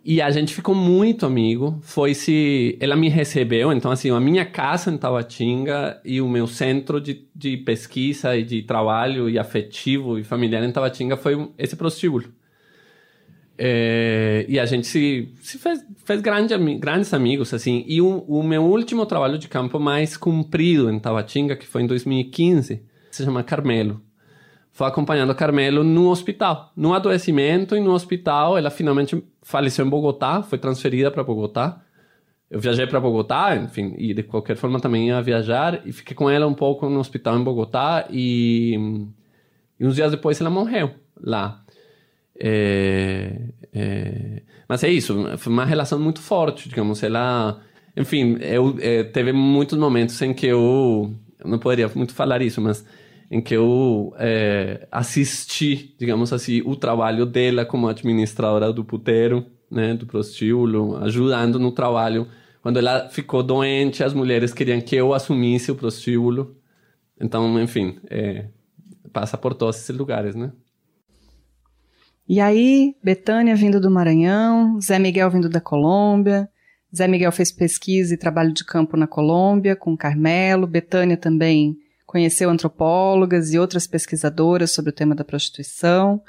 E 0.04 0.22
a 0.22 0.30
gente 0.32 0.54
ficou 0.54 0.74
muito 0.74 1.26
amigo. 1.26 1.78
Foi 1.82 2.14
se 2.14 2.78
ela 2.80 2.96
me 2.96 3.10
recebeu, 3.10 3.72
então 3.72 3.92
assim, 3.92 4.10
a 4.10 4.20
minha 4.20 4.46
casa 4.46 4.92
em 4.92 4.98
Tabatinga 4.98 6.02
e 6.04 6.20
o 6.20 6.28
meu 6.28 6.48
centro 6.48 7.00
de, 7.00 7.28
de 7.36 7.58
pesquisa 7.58 8.36
e 8.36 8.44
de 8.44 8.64
trabalho 8.64 9.30
e 9.30 9.38
afetivo 9.38 10.18
e 10.18 10.24
familiar 10.24 10.64
em 10.64 10.72
Tabatinga 10.72 11.16
foi 11.16 11.50
esse 11.58 11.76
prostíbulo. 11.76 12.26
É, 13.62 14.46
e 14.48 14.58
a 14.58 14.66
gente 14.66 14.88
se, 14.88 15.34
se 15.42 15.58
fez, 15.58 15.86
fez 16.06 16.22
grande, 16.22 16.58
grandes 16.78 17.14
amigos, 17.14 17.54
assim. 17.54 17.84
E 17.86 18.02
o, 18.02 18.20
o, 18.20 18.42
meu 18.42 18.64
último 18.64 19.06
trabalho 19.06 19.38
de 19.38 19.50
campo 19.50 19.78
mais 19.78 20.16
comprido 20.16 20.90
em 20.90 20.98
Tabatinga, 20.98 21.58
que 21.58 21.68
foi 21.68 21.82
em 21.82 21.88
2015, 21.88 22.82
se 23.12 23.24
chama 23.26 23.44
Carmelo. 23.44 24.02
Foi 24.72 24.88
acompanhando 24.88 25.34
a 25.34 25.36
Carmelo 25.36 25.84
no 25.84 26.10
hospital, 26.10 26.72
no 26.74 26.94
adoecimento 26.94 27.76
e 27.76 27.82
no 27.82 27.92
hospital. 27.92 28.58
Ela 28.58 28.70
finalmente 28.70 29.22
faleceu 29.42 29.86
em 29.86 29.90
Bogotá, 29.90 30.42
foi 30.42 30.58
transferida 30.58 31.12
para 31.12 31.22
Bogotá. 31.22 31.82
Eu 32.50 32.62
viajei 32.62 32.88
para 32.88 32.98
Bogotá, 33.02 33.58
enfim, 33.58 33.94
e 33.98 34.14
de 34.14 34.24
qualquer 34.24 34.56
forma 34.56 34.80
também 34.80 35.10
ia 35.10 35.22
viajar. 35.22 35.82
E 35.86 35.92
fiquei 35.92 36.16
com 36.16 36.30
ela 36.30 36.48
um 36.48 36.54
pouco 36.54 36.90
no 36.90 36.98
hospital 36.98 37.38
em 37.38 37.44
Bogotá. 37.44 38.08
E, 38.10 39.04
e 39.78 39.86
uns 39.86 39.96
dias 39.96 40.12
depois 40.12 40.40
ela 40.40 40.50
morreu 40.50 40.92
lá. 41.22 41.62
É, 42.42 43.34
é, 43.74 44.42
mas 44.68 44.84
é 44.84 44.90
isso, 44.90 45.16
foi 45.38 45.52
uma 45.52 45.66
relação 45.66 46.00
muito 46.00 46.22
forte, 46.22 46.70
digamos. 46.70 47.04
Ela, 47.04 47.62
enfim, 47.98 48.38
eu 48.40 48.78
é, 48.80 49.04
teve 49.04 49.34
muitos 49.34 49.78
momentos 49.78 50.22
em 50.22 50.34
que 50.34 50.48
eu, 50.48 51.14
não 51.44 51.60
poderia 51.60 51.90
muito 51.94 52.14
falar 52.14 52.42
isso, 52.42 52.62
mas 52.62 52.86
em 53.30 53.42
que 53.42 53.56
eu 53.56 54.14
é, 54.18 54.88
assisti, 54.92 55.96
digamos 56.00 56.34
assim, 56.34 56.62
o 56.66 56.76
trabalho 56.76 57.26
dela 57.26 57.66
como 57.66 57.88
administradora 57.88 58.74
do 58.74 58.84
puteiro, 58.84 59.46
né, 59.70 59.94
do 59.94 60.06
prostíbulo, 60.06 60.98
ajudando 60.98 61.60
no 61.60 61.72
trabalho. 61.72 62.28
Quando 62.62 62.78
ela 62.78 63.08
ficou 63.10 63.44
doente, 63.44 64.04
as 64.04 64.14
mulheres 64.14 64.54
queriam 64.54 64.82
que 64.82 64.96
eu 64.96 65.14
assumisse 65.14 65.72
o 65.72 65.76
prostíbulo. 65.76 66.56
Então, 67.20 67.62
enfim, 67.62 68.00
é, 68.10 68.46
passa 69.14 69.38
por 69.38 69.54
todos 69.54 69.78
esses 69.78 69.96
lugares, 69.96 70.36
né? 70.36 70.52
E 72.30 72.40
aí, 72.40 72.96
Betânia 73.04 73.56
vindo 73.56 73.82
do 73.82 73.90
Maranhão, 73.90 74.80
Zé 74.80 75.00
Miguel 75.00 75.32
vindo 75.32 75.50
da 75.50 75.60
Colômbia. 75.60 76.48
Zé 76.96 77.08
Miguel 77.08 77.32
fez 77.32 77.52
pesquisa 77.52 78.14
e 78.14 78.18
trabalho 78.18 78.54
de 78.54 78.64
campo 78.64 78.96
na 78.96 79.08
Colômbia 79.08 79.76
com 79.76 79.98
Carmelo. 79.98 80.68
Betânia 80.68 81.18
também 81.18 81.76
conheceu 82.06 82.52
antropólogas 82.52 83.52
e 83.52 83.58
outras 83.58 83.88
pesquisadoras 83.88 84.70
sobre 84.70 84.92
o 84.92 84.94
tema 84.94 85.16
da 85.16 85.24
prostituição. 85.24 86.22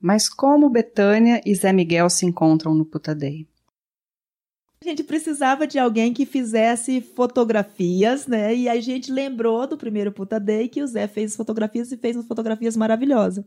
Mas 0.00 0.30
como 0.30 0.70
Betânia 0.70 1.42
e 1.44 1.54
Zé 1.54 1.74
Miguel 1.74 2.08
se 2.08 2.24
encontram 2.24 2.74
no 2.74 2.86
Puta 2.86 3.14
Day? 3.14 3.46
A 4.80 4.88
gente 4.88 5.04
precisava 5.04 5.66
de 5.66 5.78
alguém 5.78 6.14
que 6.14 6.24
fizesse 6.24 7.02
fotografias, 7.02 8.26
né? 8.26 8.54
E 8.56 8.66
a 8.66 8.80
gente 8.80 9.12
lembrou 9.12 9.66
do 9.66 9.76
primeiro 9.76 10.10
Puta 10.10 10.40
Day 10.40 10.68
que 10.68 10.82
o 10.82 10.86
Zé 10.86 11.06
fez 11.06 11.36
fotografias 11.36 11.92
e 11.92 11.98
fez 11.98 12.16
fotografias 12.26 12.74
maravilhosas. 12.74 13.44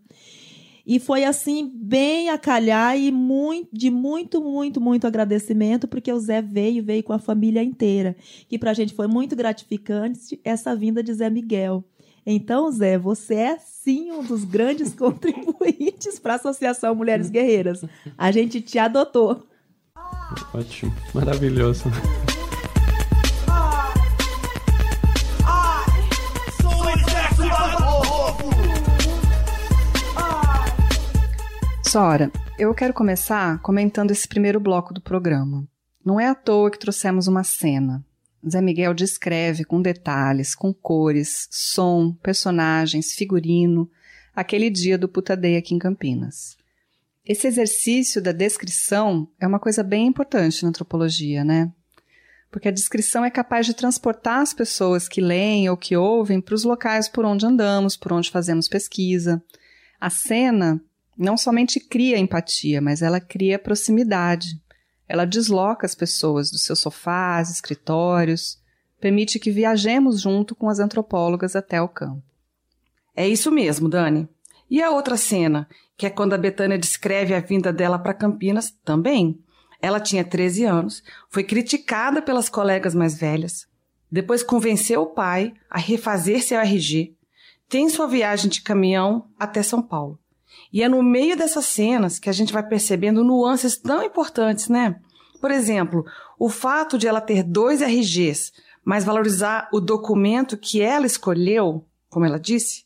E 0.87 0.99
foi 0.99 1.25
assim, 1.25 1.69
bem 1.75 2.29
a 2.29 2.37
calhar 2.37 2.97
e 2.97 3.11
muito, 3.11 3.67
de 3.73 3.91
muito, 3.91 4.39
muito, 4.39 4.79
muito 4.79 5.05
agradecimento, 5.05 5.85
porque 5.85 6.13
o 6.13 6.17
Zé 6.17 6.41
veio, 6.41 6.81
veio 6.81 7.03
com 7.03 7.11
a 7.11 7.19
família 7.19 7.61
inteira. 7.61 8.15
Que 8.47 8.57
para 8.57 8.71
a 8.71 8.73
gente 8.73 8.93
foi 8.93 9.05
muito 9.05 9.35
gratificante 9.35 10.39
essa 10.45 10.73
vinda 10.73 11.03
de 11.03 11.13
Zé 11.13 11.29
Miguel. 11.29 11.83
Então, 12.25 12.71
Zé, 12.71 12.97
você 12.97 13.35
é 13.35 13.57
sim 13.57 14.13
um 14.13 14.23
dos 14.23 14.45
grandes 14.45 14.93
contribuintes 14.95 16.19
para 16.19 16.33
a 16.33 16.35
Associação 16.37 16.95
Mulheres 16.95 17.29
Guerreiras. 17.29 17.83
A 18.17 18.31
gente 18.31 18.61
te 18.61 18.79
adotou. 18.79 19.45
Ótimo, 20.53 20.93
maravilhoso. 21.13 21.83
Sora, 31.87 32.29
eu 32.59 32.75
quero 32.75 32.93
começar 32.93 33.61
comentando 33.61 34.11
esse 34.11 34.27
primeiro 34.27 34.59
bloco 34.59 34.93
do 34.93 34.99
programa. 34.99 35.65
Não 36.03 36.19
é 36.19 36.27
à 36.27 36.35
toa 36.35 36.69
que 36.69 36.77
trouxemos 36.77 37.27
uma 37.27 37.45
cena. 37.45 38.05
Zé 38.45 38.59
Miguel 38.59 38.93
descreve 38.93 39.63
com 39.63 39.81
detalhes, 39.81 40.53
com 40.53 40.73
cores, 40.73 41.47
som, 41.49 42.11
personagens, 42.21 43.13
figurino, 43.13 43.89
aquele 44.35 44.69
dia 44.69 44.97
do 44.97 45.07
Putadeia 45.07 45.59
aqui 45.59 45.73
em 45.73 45.79
Campinas. 45.79 46.57
Esse 47.25 47.47
exercício 47.47 48.21
da 48.21 48.33
descrição 48.33 49.25
é 49.39 49.47
uma 49.47 49.59
coisa 49.59 49.81
bem 49.81 50.07
importante 50.07 50.63
na 50.63 50.69
antropologia, 50.69 51.45
né? 51.45 51.71
Porque 52.51 52.67
a 52.67 52.71
descrição 52.71 53.23
é 53.23 53.31
capaz 53.31 53.65
de 53.65 53.73
transportar 53.73 54.41
as 54.41 54.53
pessoas 54.53 55.07
que 55.07 55.21
leem 55.21 55.69
ou 55.69 55.77
que 55.77 55.95
ouvem 55.95 56.41
para 56.41 56.55
os 56.55 56.65
locais 56.65 57.07
por 57.07 57.23
onde 57.23 57.45
andamos, 57.45 57.95
por 57.95 58.11
onde 58.11 58.29
fazemos 58.29 58.67
pesquisa, 58.67 59.41
A 60.01 60.09
cena 60.09 60.81
não 61.17 61.35
somente 61.35 61.79
cria 61.79 62.17
empatia, 62.17 62.81
mas 62.81 63.01
ela 63.01 63.19
cria 63.19 63.57
proximidade. 63.57 64.61
Ela 65.07 65.25
desloca 65.25 65.85
as 65.85 65.95
pessoas 65.95 66.51
dos 66.51 66.63
seus 66.63 66.79
sofás, 66.79 67.49
escritórios, 67.49 68.59
permite 68.99 69.39
que 69.39 69.51
viajemos 69.51 70.21
junto 70.21 70.55
com 70.55 70.69
as 70.69 70.79
antropólogas 70.79 71.55
até 71.55 71.81
o 71.81 71.87
campo. 71.87 72.23
É 73.15 73.27
isso 73.27 73.51
mesmo, 73.51 73.89
Dani. 73.89 74.27
E 74.69 74.81
a 74.81 74.91
outra 74.91 75.17
cena, 75.17 75.67
que 75.95 76.05
é 76.05 76.09
quando 76.09 76.33
a 76.33 76.37
Betânia 76.37 76.77
descreve 76.77 77.33
a 77.33 77.39
vinda 77.39 77.71
dela 77.71 77.97
para 77.97 78.13
Campinas, 78.13 78.71
também. 78.83 79.39
Ela 79.81 79.99
tinha 79.99 80.23
13 80.23 80.65
anos, 80.65 81.03
foi 81.29 81.43
criticada 81.43 82.21
pelas 82.21 82.49
colegas 82.49 82.93
mais 82.93 83.17
velhas, 83.17 83.67
depois 84.11 84.41
convenceu 84.41 85.01
o 85.01 85.13
pai 85.13 85.53
a 85.69 85.77
refazer 85.77 86.41
seu 86.41 86.59
RG, 86.59 87.15
tem 87.69 87.89
sua 87.89 88.07
viagem 88.07 88.49
de 88.49 88.61
caminhão 88.61 89.29
até 89.37 89.61
São 89.61 89.81
Paulo. 89.81 90.17
E 90.71 90.83
é 90.83 90.89
no 90.89 91.01
meio 91.01 91.37
dessas 91.37 91.65
cenas 91.65 92.19
que 92.19 92.29
a 92.29 92.33
gente 92.33 92.53
vai 92.53 92.63
percebendo 92.67 93.23
nuances 93.23 93.77
tão 93.77 94.03
importantes, 94.03 94.67
né? 94.67 94.99
Por 95.39 95.51
exemplo, 95.51 96.05
o 96.37 96.49
fato 96.49 96.97
de 96.97 97.07
ela 97.07 97.21
ter 97.21 97.43
dois 97.43 97.81
RGs, 97.81 98.51
mas 98.83 99.03
valorizar 99.03 99.69
o 99.71 99.79
documento 99.79 100.57
que 100.57 100.81
ela 100.81 101.05
escolheu, 101.05 101.85
como 102.09 102.25
ela 102.25 102.39
disse, 102.39 102.85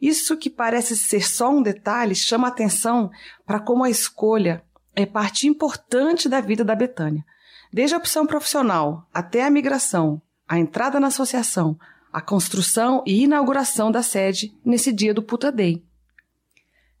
isso 0.00 0.36
que 0.36 0.48
parece 0.48 0.96
ser 0.96 1.28
só 1.28 1.50
um 1.50 1.62
detalhe 1.62 2.14
chama 2.14 2.48
atenção 2.48 3.10
para 3.44 3.60
como 3.60 3.84
a 3.84 3.90
escolha 3.90 4.64
é 4.96 5.04
parte 5.04 5.46
importante 5.46 6.28
da 6.28 6.40
vida 6.40 6.64
da 6.64 6.74
Betânia. 6.74 7.24
Desde 7.72 7.94
a 7.94 7.98
opção 7.98 8.26
profissional 8.26 9.06
até 9.12 9.44
a 9.44 9.50
migração, 9.50 10.20
a 10.48 10.58
entrada 10.58 10.98
na 10.98 11.08
associação, 11.08 11.78
a 12.12 12.20
construção 12.20 13.04
e 13.06 13.22
inauguração 13.22 13.92
da 13.92 14.02
sede 14.02 14.52
nesse 14.64 14.92
dia 14.92 15.14
do 15.14 15.22
Puta 15.22 15.52
Day. 15.52 15.84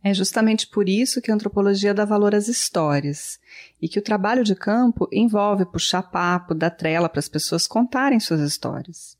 É 0.02 0.14
justamente 0.14 0.66
por 0.66 0.88
isso 0.88 1.20
que 1.20 1.30
a 1.30 1.34
antropologia 1.34 1.92
dá 1.92 2.06
valor 2.06 2.34
às 2.34 2.48
histórias 2.48 3.38
e 3.80 3.86
que 3.86 3.98
o 3.98 4.02
trabalho 4.02 4.42
de 4.42 4.54
campo 4.54 5.06
envolve 5.12 5.66
puxar 5.66 6.02
papo, 6.02 6.54
dar 6.54 6.70
trela 6.70 7.08
para 7.08 7.18
as 7.18 7.28
pessoas 7.28 7.66
contarem 7.66 8.18
suas 8.18 8.40
histórias. 8.40 9.18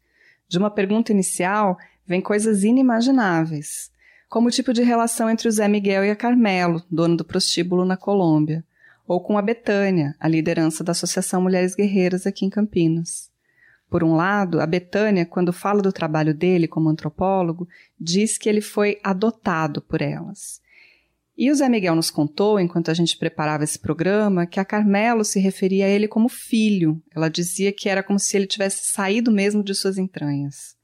De 0.49 0.57
uma 0.57 0.71
pergunta 0.71 1.13
inicial 1.13 1.77
vem 2.07 2.23
coisas 2.23 2.65
inimagináveis, 2.65 3.91
como 4.29 4.49
o 4.49 4.51
tipo 4.51 4.73
de 4.73 4.83
relação 4.83 5.29
entre 5.29 5.49
o 5.49 5.53
Zé 5.53 5.69
Miguel 5.69 6.05
e 6.05 6.11
a 6.11 6.17
Carmelo, 6.17 6.83
dono 6.91 7.17
do 7.17 7.25
prostíbulo 7.25 7.85
na 7.85 7.97
Colômbia, 7.97 8.65
ou 9.07 9.21
com 9.21 9.37
a 9.37 9.43
Betânia, 9.43 10.15
a 10.19 10.27
liderança 10.29 10.83
da 10.83 10.93
Associação 10.93 11.43
Mulheres 11.43 11.75
Guerreiras 11.75 12.27
aqui 12.27 12.47
em 12.47 12.51
Campinas. 12.51 13.31
Por 13.91 14.05
um 14.05 14.15
lado, 14.15 14.61
a 14.61 14.67
Betânia, 14.67 15.27
quando 15.27 15.53
fala 15.53 15.83
do 15.83 15.93
trabalho 15.93 16.33
dele 16.33 16.69
como 16.69 16.89
antropólogo, 16.89 17.69
diz 18.01 18.39
que 18.39 18.49
ele 18.49 18.61
foi 18.61 18.99
adotado 19.03 19.83
por 19.83 20.01
elas. 20.01 20.61
E 21.41 21.51
o 21.51 21.55
Zé 21.55 21.71
Miguel 21.71 21.97
nos 21.97 22.11
contou, 22.11 22.61
enquanto 22.61 22.91
a 22.91 22.95
gente 22.95 23.17
preparava 23.17 23.65
esse 23.65 23.79
programa, 23.79 24.47
que 24.47 24.61
a 24.61 24.65
Carmelo 24.65 25.25
se 25.25 25.41
referia 25.41 25.87
a 25.87 25.89
ele 25.89 26.07
como 26.07 26.29
filho. 26.29 27.03
Ela 27.17 27.31
dizia 27.31 27.73
que 27.73 27.89
era 27.89 28.03
como 28.03 28.19
se 28.19 28.37
ele 28.37 28.47
tivesse 28.47 28.93
saído 28.93 29.33
mesmo 29.33 29.65
de 29.65 29.75
suas 29.75 29.97
entranhas. 29.97 30.77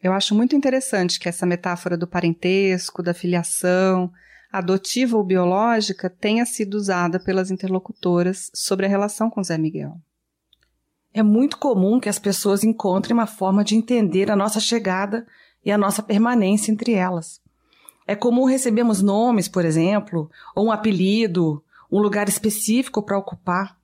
Eu 0.00 0.12
acho 0.12 0.36
muito 0.36 0.54
interessante 0.54 1.18
que 1.18 1.28
essa 1.28 1.44
metáfora 1.44 1.96
do 1.96 2.06
parentesco, 2.06 3.02
da 3.02 3.12
filiação, 3.12 4.12
adotiva 4.52 5.16
ou 5.16 5.24
biológica, 5.24 6.08
tenha 6.08 6.46
sido 6.46 6.74
usada 6.74 7.18
pelas 7.18 7.50
interlocutoras 7.50 8.52
sobre 8.54 8.86
a 8.86 8.88
relação 8.88 9.28
com 9.28 9.42
Zé 9.42 9.58
Miguel. 9.58 9.96
É 11.12 11.24
muito 11.24 11.58
comum 11.58 11.98
que 11.98 12.08
as 12.08 12.20
pessoas 12.20 12.62
encontrem 12.62 13.14
uma 13.14 13.26
forma 13.26 13.64
de 13.64 13.74
entender 13.74 14.30
a 14.30 14.36
nossa 14.36 14.60
chegada 14.60 15.26
e 15.64 15.72
a 15.72 15.76
nossa 15.76 16.04
permanência 16.04 16.70
entre 16.70 16.92
elas. 16.92 17.41
É 18.12 18.14
comum 18.14 18.44
recebermos 18.44 19.00
nomes, 19.00 19.48
por 19.48 19.64
exemplo, 19.64 20.30
ou 20.54 20.66
um 20.66 20.70
apelido, 20.70 21.64
um 21.90 21.98
lugar 21.98 22.28
específico 22.28 23.02
para 23.02 23.16
ocupar. 23.16 23.74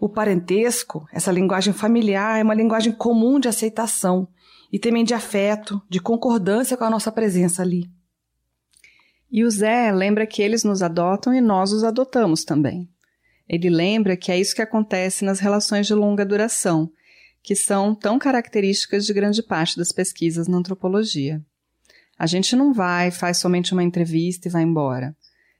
O 0.00 0.08
parentesco, 0.08 1.06
essa 1.12 1.30
linguagem 1.30 1.72
familiar, 1.72 2.40
é 2.40 2.42
uma 2.42 2.52
linguagem 2.52 2.90
comum 2.90 3.38
de 3.38 3.46
aceitação 3.46 4.26
e 4.72 4.78
também 4.80 5.04
de 5.04 5.14
afeto, 5.14 5.80
de 5.88 6.00
concordância 6.00 6.76
com 6.76 6.82
a 6.82 6.90
nossa 6.90 7.12
presença 7.12 7.62
ali. 7.62 7.88
E 9.30 9.44
o 9.44 9.50
Zé 9.52 9.92
lembra 9.92 10.26
que 10.26 10.42
eles 10.42 10.64
nos 10.64 10.82
adotam 10.82 11.32
e 11.32 11.40
nós 11.40 11.70
os 11.70 11.84
adotamos 11.84 12.42
também. 12.42 12.90
Ele 13.48 13.70
lembra 13.70 14.16
que 14.16 14.32
é 14.32 14.40
isso 14.40 14.56
que 14.56 14.62
acontece 14.62 15.24
nas 15.24 15.38
relações 15.38 15.86
de 15.86 15.94
longa 15.94 16.26
duração, 16.26 16.90
que 17.40 17.54
são 17.54 17.94
tão 17.94 18.18
características 18.18 19.06
de 19.06 19.12
grande 19.12 19.44
parte 19.44 19.76
das 19.76 19.92
pesquisas 19.92 20.48
na 20.48 20.58
antropologia. 20.58 21.40
A 22.20 22.26
gente 22.26 22.54
não 22.54 22.70
vai, 22.74 23.10
faz 23.10 23.38
somente 23.38 23.72
uma 23.72 23.82
entrevista 23.82 24.46
e 24.46 24.50
vai 24.50 24.62
embora. 24.62 25.16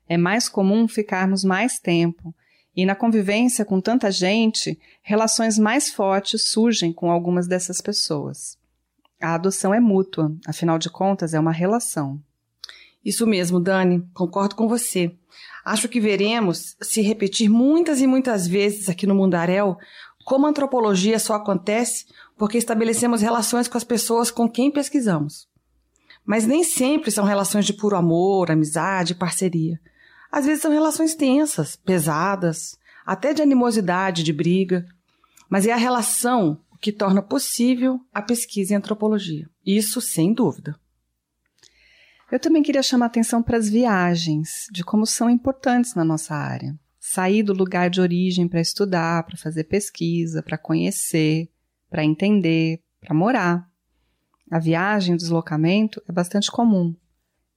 É 0.07 0.19
mais 0.19 0.47
comum 0.47 0.87
ficarmos 0.87 1.43
mais 1.43 1.79
tempo, 1.79 2.35
e 2.77 2.85
na 2.85 2.95
convivência 2.95 3.65
com 3.65 3.81
tanta 3.81 4.11
gente, 4.11 4.79
relações 5.01 5.59
mais 5.59 5.91
fortes 5.91 6.51
surgem 6.51 6.93
com 6.93 7.11
algumas 7.11 7.49
dessas 7.49 7.81
pessoas. 7.81 8.59
A 9.19 9.37
adoção 9.37 9.73
é 9.73 9.81
mútua, 9.81 10.37
afinal 10.47 10.79
de 10.79 10.91
contas, 10.91 11.33
é 11.33 11.41
uma 11.41 11.51
relação. 11.51 12.21
Isso 13.03 13.27
mesmo, 13.27 13.59
Dani, 13.59 14.07
concordo 14.13 14.55
com 14.55 14.69
você. 14.69 15.17
Acho 15.65 15.89
que 15.89 15.99
veremos 15.99 16.77
se 16.83 17.01
repetir 17.01 17.49
muitas 17.49 18.03
e 18.03 18.07
muitas 18.07 18.47
vezes 18.47 18.91
aqui 18.91 19.07
no 19.07 19.15
Mundaréu 19.15 19.79
como 20.27 20.45
a 20.45 20.51
antropologia 20.51 21.19
só 21.19 21.37
acontece 21.37 22.05
porque 22.37 22.59
estabelecemos 22.59 23.23
relações 23.23 23.67
com 23.67 23.79
as 23.79 23.85
pessoas 23.85 24.31
com 24.31 24.47
quem 24.47 24.71
pesquisamos. 24.71 25.49
Mas 26.31 26.47
nem 26.47 26.63
sempre 26.63 27.11
são 27.11 27.25
relações 27.25 27.67
de 27.67 27.73
puro 27.73 27.97
amor, 27.97 28.53
amizade, 28.53 29.17
parceria. 29.17 29.81
Às 30.31 30.47
vezes 30.47 30.63
são 30.63 30.71
relações 30.71 31.17
tensas, 31.17 31.75
pesadas, 31.75 32.79
até 33.05 33.35
de 33.35 33.43
animosidade, 33.43 34.23
de 34.23 34.33
briga. 34.33 34.87
Mas 35.49 35.67
é 35.67 35.73
a 35.73 35.77
relação 35.77 36.61
que 36.81 36.93
torna 36.93 37.21
possível 37.21 37.99
a 38.15 38.23
pesquisa 38.23 38.73
em 38.73 38.77
antropologia. 38.77 39.51
Isso 39.67 40.01
sem 40.01 40.33
dúvida. 40.33 40.79
Eu 42.31 42.39
também 42.39 42.63
queria 42.63 42.81
chamar 42.81 43.07
atenção 43.07 43.43
para 43.43 43.57
as 43.57 43.69
viagens, 43.69 44.69
de 44.71 44.85
como 44.85 45.07
são 45.07 45.29
importantes 45.29 45.97
na 45.97 46.05
nossa 46.05 46.33
área. 46.33 46.79
Sair 47.01 47.43
do 47.43 47.53
lugar 47.53 47.91
de 47.91 48.01
origem 48.01 48.47
para 48.47 48.61
estudar, 48.61 49.25
para 49.25 49.37
fazer 49.37 49.65
pesquisa, 49.65 50.45
para 50.45 50.57
conhecer, 50.57 51.51
para 51.91 52.05
entender, 52.05 52.81
para 53.01 53.13
morar. 53.17 53.70
A 54.51 54.59
viagem, 54.59 55.15
o 55.15 55.17
deslocamento 55.17 56.03
é 56.09 56.13
bastante 56.13 56.51
comum. 56.51 56.93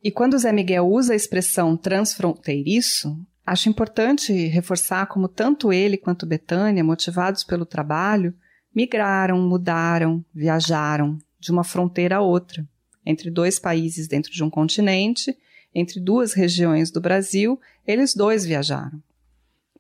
E 0.04 0.12
quando 0.12 0.36
o 0.36 0.38
Zé 0.38 0.52
Miguel 0.52 0.88
usa 0.88 1.14
a 1.14 1.16
expressão 1.16 1.76
transfronteiriço, 1.76 3.18
acho 3.44 3.68
importante 3.68 4.32
reforçar 4.46 5.08
como 5.08 5.28
tanto 5.28 5.74
ele 5.74 5.98
quanto 5.98 6.28
Betânia, 6.28 6.84
motivados 6.84 7.44
pelo 7.44 7.66
trabalho, 7.66 8.32
migraram, 8.76 9.42
mudaram, 9.42 10.24
viajaram 10.32 11.18
de 11.40 11.52
uma 11.52 11.64
fronteira 11.64 12.18
a 12.18 12.22
outra, 12.22 12.64
entre 13.04 13.32
dois 13.32 13.58
países 13.58 14.08
dentro 14.08 14.32
de 14.32 14.44
um 14.44 14.50
continente, 14.50 15.36
entre 15.74 16.00
duas 16.00 16.34
regiões 16.34 16.92
do 16.92 17.02
Brasil, 17.02 17.60
eles 17.88 18.14
dois 18.14 18.46
viajaram. 18.46 19.02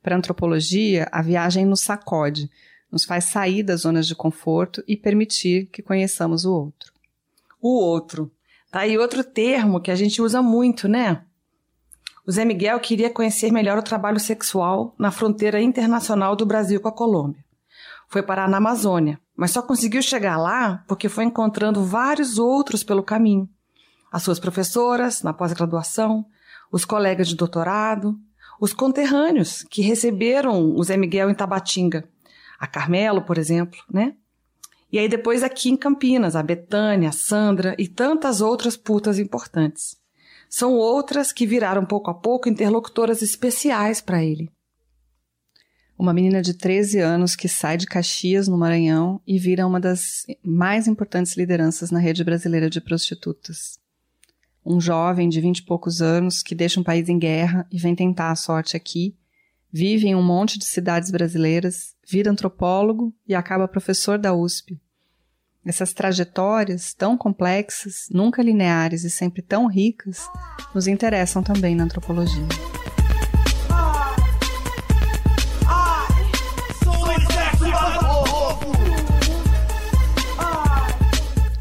Para 0.01 0.15
a 0.15 0.17
antropologia, 0.17 1.07
a 1.11 1.21
viagem 1.21 1.63
nos 1.63 1.81
sacode, 1.81 2.49
nos 2.91 3.05
faz 3.05 3.25
sair 3.25 3.61
das 3.61 3.81
zonas 3.81 4.07
de 4.07 4.15
conforto 4.15 4.83
e 4.87 4.97
permitir 4.97 5.67
que 5.67 5.83
conheçamos 5.83 6.43
o 6.43 6.53
outro 6.53 6.92
o 7.63 7.79
outro. 7.79 8.31
Tá 8.69 8.81
aí 8.81 8.97
outro 8.97 9.23
termo 9.23 9.79
que 9.79 9.89
a 9.89 9.95
gente 9.95 10.21
usa 10.21 10.41
muito, 10.41 10.87
né? 10.87 11.23
O 12.27 12.31
Zé 12.31 12.43
Miguel 12.43 12.79
queria 12.79 13.09
conhecer 13.09 13.51
melhor 13.51 13.77
o 13.77 13.83
trabalho 13.83 14.19
sexual 14.19 14.93
na 14.97 15.11
fronteira 15.11 15.61
internacional 15.61 16.35
do 16.35 16.45
Brasil 16.45 16.79
com 16.81 16.87
a 16.89 16.91
Colômbia. 16.91 17.43
Foi 18.09 18.21
parar 18.21 18.49
na 18.49 18.57
Amazônia, 18.57 19.19
mas 19.35 19.51
só 19.51 19.61
conseguiu 19.61 20.01
chegar 20.01 20.37
lá 20.37 20.83
porque 20.87 21.07
foi 21.07 21.23
encontrando 21.23 21.83
vários 21.83 22.37
outros 22.37 22.83
pelo 22.83 23.03
caminho. 23.03 23.49
As 24.11 24.23
suas 24.23 24.39
professoras 24.39 25.23
na 25.23 25.33
pós-graduação, 25.33 26.25
os 26.71 26.85
colegas 26.85 27.27
de 27.27 27.35
doutorado, 27.35 28.17
os 28.59 28.73
conterrâneos 28.73 29.63
que 29.69 29.81
receberam 29.81 30.75
o 30.75 30.83
Zé 30.83 30.97
Miguel 30.97 31.29
em 31.29 31.35
Tabatinga. 31.35 32.07
A 32.59 32.67
Carmelo, 32.67 33.21
por 33.23 33.37
exemplo, 33.37 33.79
né? 33.91 34.15
E 34.93 34.99
aí 34.99 35.09
depois 35.09 35.41
aqui 35.41 35.69
em 35.69 35.75
Campinas, 35.75 36.35
a 36.35 36.43
Betânia, 36.43 37.09
a 37.09 37.11
Sandra 37.11 37.75
e 37.79 37.87
tantas 37.87 38.41
outras 38.41 38.77
putas 38.77 39.17
importantes. 39.17 39.97
São 40.47 40.75
outras 40.75 41.33
que 41.33 41.47
viraram 41.47 41.83
pouco 41.83 42.11
a 42.11 42.13
pouco 42.13 42.47
interlocutoras 42.47 43.23
especiais 43.23 43.99
para 43.99 44.23
ele. 44.23 44.51
Uma 45.97 46.13
menina 46.13 46.43
de 46.43 46.53
13 46.53 46.99
anos 46.99 47.35
que 47.35 47.47
sai 47.47 47.75
de 47.75 47.87
Caxias, 47.87 48.47
no 48.47 48.55
Maranhão, 48.55 49.19
e 49.25 49.39
vira 49.39 49.65
uma 49.65 49.79
das 49.79 50.27
mais 50.43 50.87
importantes 50.87 51.35
lideranças 51.35 51.89
na 51.89 51.97
rede 51.97 52.23
brasileira 52.23 52.69
de 52.69 52.79
prostitutas. 52.79 53.79
Um 54.63 54.79
jovem 54.79 55.27
de 55.27 55.41
vinte 55.41 55.57
e 55.57 55.65
poucos 55.65 56.03
anos 56.03 56.43
que 56.43 56.53
deixa 56.53 56.79
um 56.79 56.83
país 56.83 57.09
em 57.09 57.17
guerra 57.17 57.65
e 57.71 57.79
vem 57.79 57.95
tentar 57.95 58.29
a 58.29 58.35
sorte 58.35 58.77
aqui, 58.77 59.17
vive 59.73 60.07
em 60.07 60.15
um 60.15 60.21
monte 60.21 60.59
de 60.59 60.65
cidades 60.65 61.09
brasileiras, 61.09 61.95
vira 62.07 62.29
antropólogo 62.29 63.11
e 63.27 63.33
acaba 63.33 63.67
professor 63.67 64.19
da 64.19 64.31
USP. 64.31 64.79
Essas 65.65 65.93
trajetórias 65.93 66.93
tão 66.93 67.17
complexas, 67.17 68.07
nunca 68.11 68.43
lineares 68.43 69.03
e 69.03 69.09
sempre 69.09 69.41
tão 69.41 69.65
ricas, 69.65 70.29
nos 70.75 70.85
interessam 70.85 71.41
também 71.41 71.73
na 71.73 71.85
antropologia. 71.85 72.47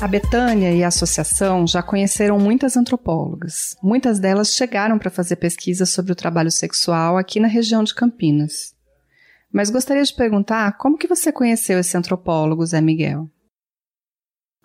A 0.03 0.09
Betânia 0.09 0.73
e 0.75 0.83
a 0.83 0.89
associação 0.89 1.65
já 1.65 1.81
conheceram 1.81 2.37
muitas 2.37 2.77
antropólogas. 2.77 3.77
Muitas 3.81 4.19
delas 4.19 4.53
chegaram 4.53 4.99
para 4.99 5.13
fazer 5.13 5.37
pesquisas 5.37 5.91
sobre 5.91 6.11
o 6.11 6.17
trabalho 6.17 6.51
sexual 6.51 7.17
aqui 7.17 7.39
na 7.39 7.47
região 7.47 7.85
de 7.85 7.95
Campinas. 7.95 8.75
Mas 9.53 9.71
gostaria 9.71 10.03
de 10.03 10.13
perguntar 10.13 10.77
como 10.77 10.99
que 10.99 11.07
você 11.07 11.31
conheceu 11.31 11.79
esse 11.79 11.97
antropólogo, 11.97 12.67
Zé 12.67 12.81
Miguel? 12.81 13.31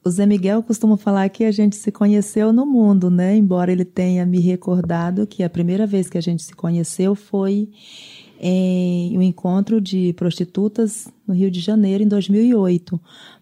O 0.08 0.10
Zé 0.10 0.26
Miguel 0.26 0.63
costuma 0.63 0.96
falar 0.96 1.28
que 1.28 1.43
a 1.43 1.52
gente 1.52 1.76
se 1.76 1.91
conheceu 1.91 2.54
no 2.54 2.65
mundo, 2.65 3.10
né? 3.10 3.36
Embora 3.36 3.74
ele 3.74 3.84
tenha 3.84 4.26
me 4.26 4.39
recordado 4.39 5.28
que 5.28 5.43
a 5.43 5.50
primeira 5.50 5.86
vez 5.86 6.10
que 6.10 6.17
a 6.17 6.22
gente 6.22 6.43
se 6.43 6.56
conheceu 6.56 7.13
foi 7.13 7.70
em 8.39 9.17
um 9.17 9.22
encontro 9.22 9.82
de 9.82 10.13
prostitutas 10.13 11.10
no 11.28 11.34
Rio 11.34 11.52
de 11.52 11.60
Janeiro 11.60 12.06
em 12.06 12.08
2008. 12.08 12.98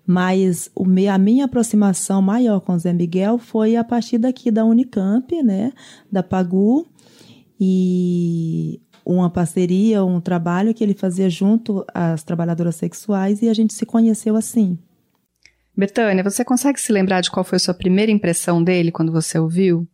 Mas 0.08 0.72
a 1.14 1.18
minha 1.20 1.46
aproximação 1.46 2.20
maior 2.20 2.60
com 2.62 2.74
o 2.74 2.80
Zé 2.80 2.94
Miguel 2.94 3.38
foi 3.38 3.76
a 3.76 3.84
partir 3.84 4.18
daqui 4.18 4.50
da 4.50 4.66
Unicamp, 4.66 5.44
né? 5.44 5.72
Da 6.12 6.24
Pagu. 6.24 6.88
E 7.62 8.82
uma 9.06 9.30
parceria, 9.30 10.04
um 10.04 10.20
trabalho 10.20 10.74
que 10.74 10.84
ele 10.84 10.96
fazia 10.96 11.30
junto 11.30 11.86
às 11.94 12.24
trabalhadoras 12.24 12.76
sexuais 12.76 13.44
e 13.44 13.50
a 13.50 13.54
gente 13.54 13.72
se 13.72 13.86
conheceu 13.86 14.36
assim. 14.36 14.80
Betânia, 15.78 16.24
você 16.24 16.46
consegue 16.46 16.80
se 16.80 16.92
lembrar 16.92 17.22
de 17.22 17.30
qual 17.30 17.44
foi 17.44 17.60
sua 17.60 17.74
primeira 17.74 18.12
impressão 18.12 18.64
dele 18.64 18.92
quando 18.92 19.12
você 19.12 19.38
ouviu? 19.38 19.88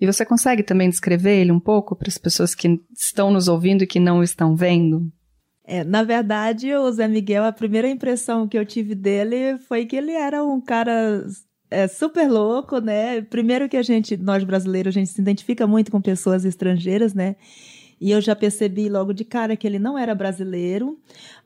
E 0.00 0.06
você 0.06 0.24
consegue 0.24 0.62
também 0.62 0.90
descrever 0.90 1.40
ele 1.40 1.50
um 1.50 1.60
pouco 1.60 1.96
para 1.96 2.08
as 2.08 2.18
pessoas 2.18 2.54
que 2.54 2.80
estão 2.94 3.30
nos 3.30 3.48
ouvindo 3.48 3.82
e 3.82 3.86
que 3.86 3.98
não 3.98 4.22
estão 4.22 4.54
vendo? 4.54 5.10
É, 5.64 5.82
na 5.82 6.04
verdade, 6.04 6.72
o 6.74 6.92
Zé 6.92 7.08
Miguel, 7.08 7.44
a 7.44 7.52
primeira 7.52 7.88
impressão 7.88 8.46
que 8.46 8.56
eu 8.56 8.64
tive 8.64 8.94
dele 8.94 9.58
foi 9.66 9.84
que 9.84 9.96
ele 9.96 10.12
era 10.12 10.44
um 10.44 10.60
cara 10.60 11.26
é, 11.70 11.88
super 11.88 12.30
louco, 12.30 12.78
né? 12.78 13.20
Primeiro 13.22 13.68
que 13.68 13.76
a 13.76 13.82
gente, 13.82 14.16
nós 14.16 14.44
brasileiros, 14.44 14.94
a 14.94 14.98
gente 14.98 15.10
se 15.10 15.20
identifica 15.20 15.66
muito 15.66 15.90
com 15.90 16.00
pessoas 16.00 16.44
estrangeiras, 16.44 17.14
né? 17.14 17.34
E 18.00 18.10
eu 18.10 18.20
já 18.20 18.36
percebi 18.36 18.88
logo 18.88 19.12
de 19.12 19.24
cara 19.24 19.56
que 19.56 19.66
ele 19.66 19.78
não 19.78 19.96
era 19.96 20.14
brasileiro, 20.14 20.98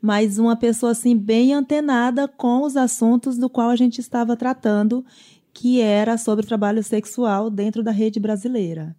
mas 0.02 0.38
uma 0.38 0.56
pessoa 0.56 0.92
assim 0.92 1.16
bem 1.16 1.54
antenada 1.54 2.26
com 2.26 2.62
os 2.62 2.76
assuntos 2.76 3.38
do 3.38 3.48
qual 3.48 3.70
a 3.70 3.76
gente 3.76 4.00
estava 4.00 4.36
tratando, 4.36 5.04
que 5.52 5.80
era 5.80 6.18
sobre 6.18 6.46
trabalho 6.46 6.82
sexual 6.82 7.50
dentro 7.50 7.82
da 7.82 7.92
rede 7.92 8.18
brasileira. 8.18 8.96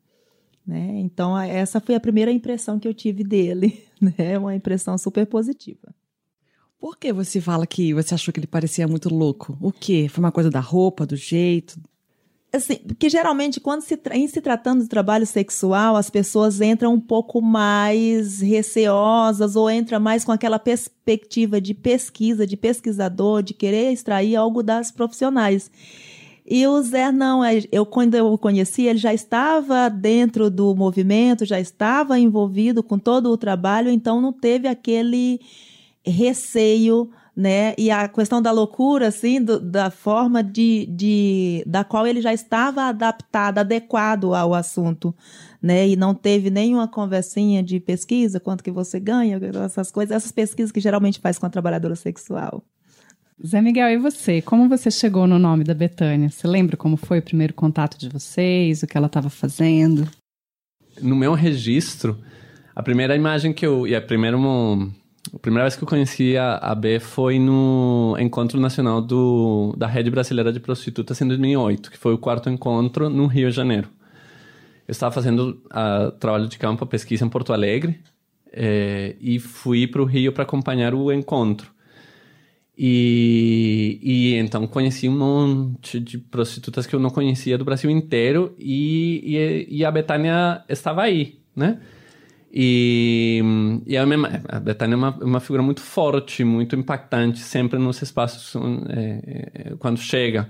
Né? 0.65 0.99
Então, 0.99 1.37
essa 1.37 1.81
foi 1.81 1.95
a 1.95 1.99
primeira 1.99 2.31
impressão 2.31 2.79
que 2.79 2.87
eu 2.87 2.93
tive 2.93 3.23
dele, 3.23 3.83
né? 3.99 4.37
uma 4.37 4.55
impressão 4.55 4.97
super 4.97 5.25
positiva. 5.25 5.93
Por 6.79 6.97
que 6.97 7.13
você 7.13 7.39
fala 7.39 7.67
que 7.67 7.93
você 7.93 8.15
achou 8.15 8.33
que 8.33 8.39
ele 8.39 8.47
parecia 8.47 8.87
muito 8.87 9.13
louco? 9.13 9.55
O 9.61 9.71
quê? 9.71 10.07
Foi 10.09 10.23
uma 10.23 10.31
coisa 10.31 10.49
da 10.49 10.59
roupa, 10.59 11.05
do 11.05 11.15
jeito? 11.15 11.79
Assim, 12.53 12.77
porque 12.77 13.09
geralmente 13.09 13.59
quando 13.59 13.81
se 13.81 13.99
em 14.11 14.27
se 14.27 14.41
tratando 14.41 14.83
de 14.83 14.89
trabalho 14.89 15.25
sexual, 15.25 15.95
as 15.95 16.09
pessoas 16.09 16.59
entram 16.59 16.93
um 16.93 16.99
pouco 16.99 17.41
mais 17.41 18.41
receosas 18.41 19.55
ou 19.55 19.69
entram 19.71 19.99
mais 19.99 20.25
com 20.25 20.31
aquela 20.31 20.59
perspectiva 20.59 21.61
de 21.61 21.73
pesquisa, 21.73 22.45
de 22.45 22.57
pesquisador, 22.57 23.41
de 23.41 23.53
querer 23.53 23.91
extrair 23.91 24.35
algo 24.35 24.61
das 24.61 24.91
profissionais. 24.91 25.71
E 26.45 26.67
o 26.67 26.81
Zé 26.81 27.11
não, 27.11 27.43
é, 27.43 27.63
eu 27.71 27.85
quando 27.85 28.15
eu 28.15 28.33
o 28.33 28.37
conheci, 28.37 28.83
ele 28.83 28.99
já 28.99 29.13
estava 29.13 29.89
dentro 29.89 30.49
do 30.49 30.75
movimento, 30.75 31.45
já 31.45 31.59
estava 31.59 32.19
envolvido 32.19 32.83
com 32.83 32.99
todo 32.99 33.31
o 33.31 33.37
trabalho, 33.37 33.89
então 33.89 34.19
não 34.19 34.33
teve 34.33 34.67
aquele 34.67 35.39
receio 36.05 37.09
né? 37.41 37.73
E 37.75 37.89
a 37.89 38.08
questão 38.08 38.39
da 38.39 38.51
loucura, 38.51 39.08
assim, 39.08 39.43
do, 39.43 39.60
da 39.60 39.89
forma 39.89 40.43
de, 40.43 40.86
de, 40.86 41.63
da 41.65 41.84
qual 41.84 42.06
ele 42.06 42.21
já 42.21 42.32
estava 42.32 42.84
adaptado, 42.84 43.58
adequado 43.58 44.36
ao 44.36 44.54
assunto, 44.54 45.13
né? 45.60 45.88
E 45.88 45.95
não 45.95 46.13
teve 46.13 46.51
nenhuma 46.51 46.88
conversinha 46.88 47.63
de 47.63 47.80
pesquisa, 47.80 48.39
quanto 48.39 48.63
que 48.63 48.69
você 48.69 48.99
ganha, 48.99 49.39
essas 49.65 49.89
coisas, 49.89 50.15
essas 50.15 50.32
pesquisas 50.32 50.71
que 50.71 50.80
geralmente 50.80 51.19
faz 51.19 51.39
com 51.39 51.47
a 51.47 51.49
trabalhadora 51.49 51.95
sexual. 51.95 52.63
Zé 53.43 53.60
Miguel, 53.60 53.89
e 53.89 53.97
você? 53.97 54.39
Como 54.39 54.69
você 54.69 54.91
chegou 54.91 55.25
no 55.25 55.39
nome 55.39 55.63
da 55.63 55.73
Betânia? 55.73 56.30
Você 56.30 56.47
lembra 56.47 56.77
como 56.77 56.95
foi 56.95 57.17
o 57.17 57.23
primeiro 57.23 57.56
contato 57.56 57.97
de 57.97 58.08
vocês, 58.08 58.84
o 58.84 58.88
que 58.88 58.95
ela 58.95 59.08
estava 59.08 59.32
fazendo? 59.32 60.08
No 61.01 61.15
meu 61.15 61.34
registro, 61.34 62.19
a 62.75 62.84
primeira 62.84 63.15
imagem 63.15 63.51
que 63.51 63.65
eu. 63.65 63.88
E 63.88 63.95
a 63.95 64.01
primeira 64.01 64.38
a 65.34 65.39
primeira 65.39 65.63
vez 65.65 65.75
que 65.75 65.84
eu 65.84 65.88
conheci 65.88 66.36
a, 66.36 66.57
a 66.57 66.73
B 66.73 66.99
foi 66.99 67.38
no 67.38 68.15
Encontro 68.19 68.60
Nacional 68.60 69.01
do, 69.01 69.73
da 69.77 69.86
Rede 69.88 70.10
Brasileira 70.10 70.51
de 70.51 70.60
Prostitutas 70.60 71.21
em 71.21 71.27
2008, 71.27 71.91
que 71.91 71.97
foi 71.97 72.13
o 72.13 72.17
quarto 72.17 72.49
encontro 72.49 73.10
no 73.10 73.27
Rio 73.27 73.49
de 73.49 73.55
Janeiro. 73.55 73.88
Eu 74.88 74.91
estava 74.91 75.13
fazendo 75.13 75.62
a, 75.69 76.12
trabalho 76.12 76.47
de 76.47 76.57
campo, 76.57 76.86
pesquisa 76.86 77.23
em 77.23 77.29
Porto 77.29 77.53
Alegre, 77.53 78.01
é, 78.51 79.15
e 79.21 79.39
fui 79.39 79.88
para 79.88 80.01
o 80.01 80.05
Rio 80.05 80.34
para 80.34 80.43
acompanhar 80.43 80.93
o 80.93 81.12
encontro. 81.12 81.71
E, 82.77 83.99
e, 84.01 84.36
então 84.36 84.65
conheci 84.65 85.07
um 85.07 85.17
monte 85.17 85.99
de 85.99 86.17
prostitutas 86.17 86.88
que 86.88 86.95
eu 86.95 86.99
não 86.99 87.12
conhecia 87.12 87.57
do 87.57 87.63
Brasil 87.63 87.91
inteiro, 87.91 88.55
e, 88.57 89.67
e, 89.69 89.77
e 89.77 89.86
a 89.86 89.91
Betânia 89.91 90.63
estava 90.67 91.03
aí, 91.03 91.39
né? 91.55 91.79
E, 92.53 93.41
e 93.87 93.95
a, 93.95 94.05
minha, 94.05 94.43
a 94.49 94.85
é 94.85 94.95
uma, 94.95 95.17
uma 95.21 95.39
figura 95.39 95.63
muito 95.63 95.79
forte, 95.79 96.43
muito 96.43 96.75
impactante, 96.75 97.39
sempre 97.39 97.79
nos 97.79 98.01
espaços 98.01 98.53
é, 98.89 99.73
quando 99.79 99.97
chega. 99.97 100.49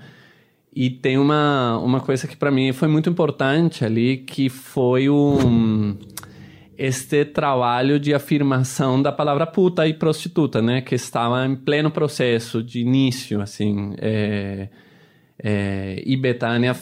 E 0.74 0.90
tem 0.90 1.18
uma, 1.18 1.78
uma 1.78 2.00
coisa 2.00 2.28
que 2.28 2.36
para 2.36 2.50
mim 2.50 2.74
foi 2.74 2.88
muito 2.88 3.10
importante 3.10 3.86
ali, 3.86 4.18
que 4.18 4.50
foi 4.50 5.10
um, 5.10 5.96
este 6.76 7.24
trabalho 7.24 8.00
de 8.00 8.16
afirmação 8.16 9.00
da 9.00 9.12
palavra 9.12 9.46
puta 9.46 9.88
e 9.88 9.94
prostituta, 9.94 10.60
né? 10.60 10.82
Que 10.82 10.96
estava 10.96 11.46
em 11.46 11.56
pleno 11.56 11.92
processo 11.92 12.64
de 12.64 12.80
início, 12.80 13.42
assim. 13.42 13.94
É, 14.00 14.70
e 16.06 16.16
Betânia 16.18 16.76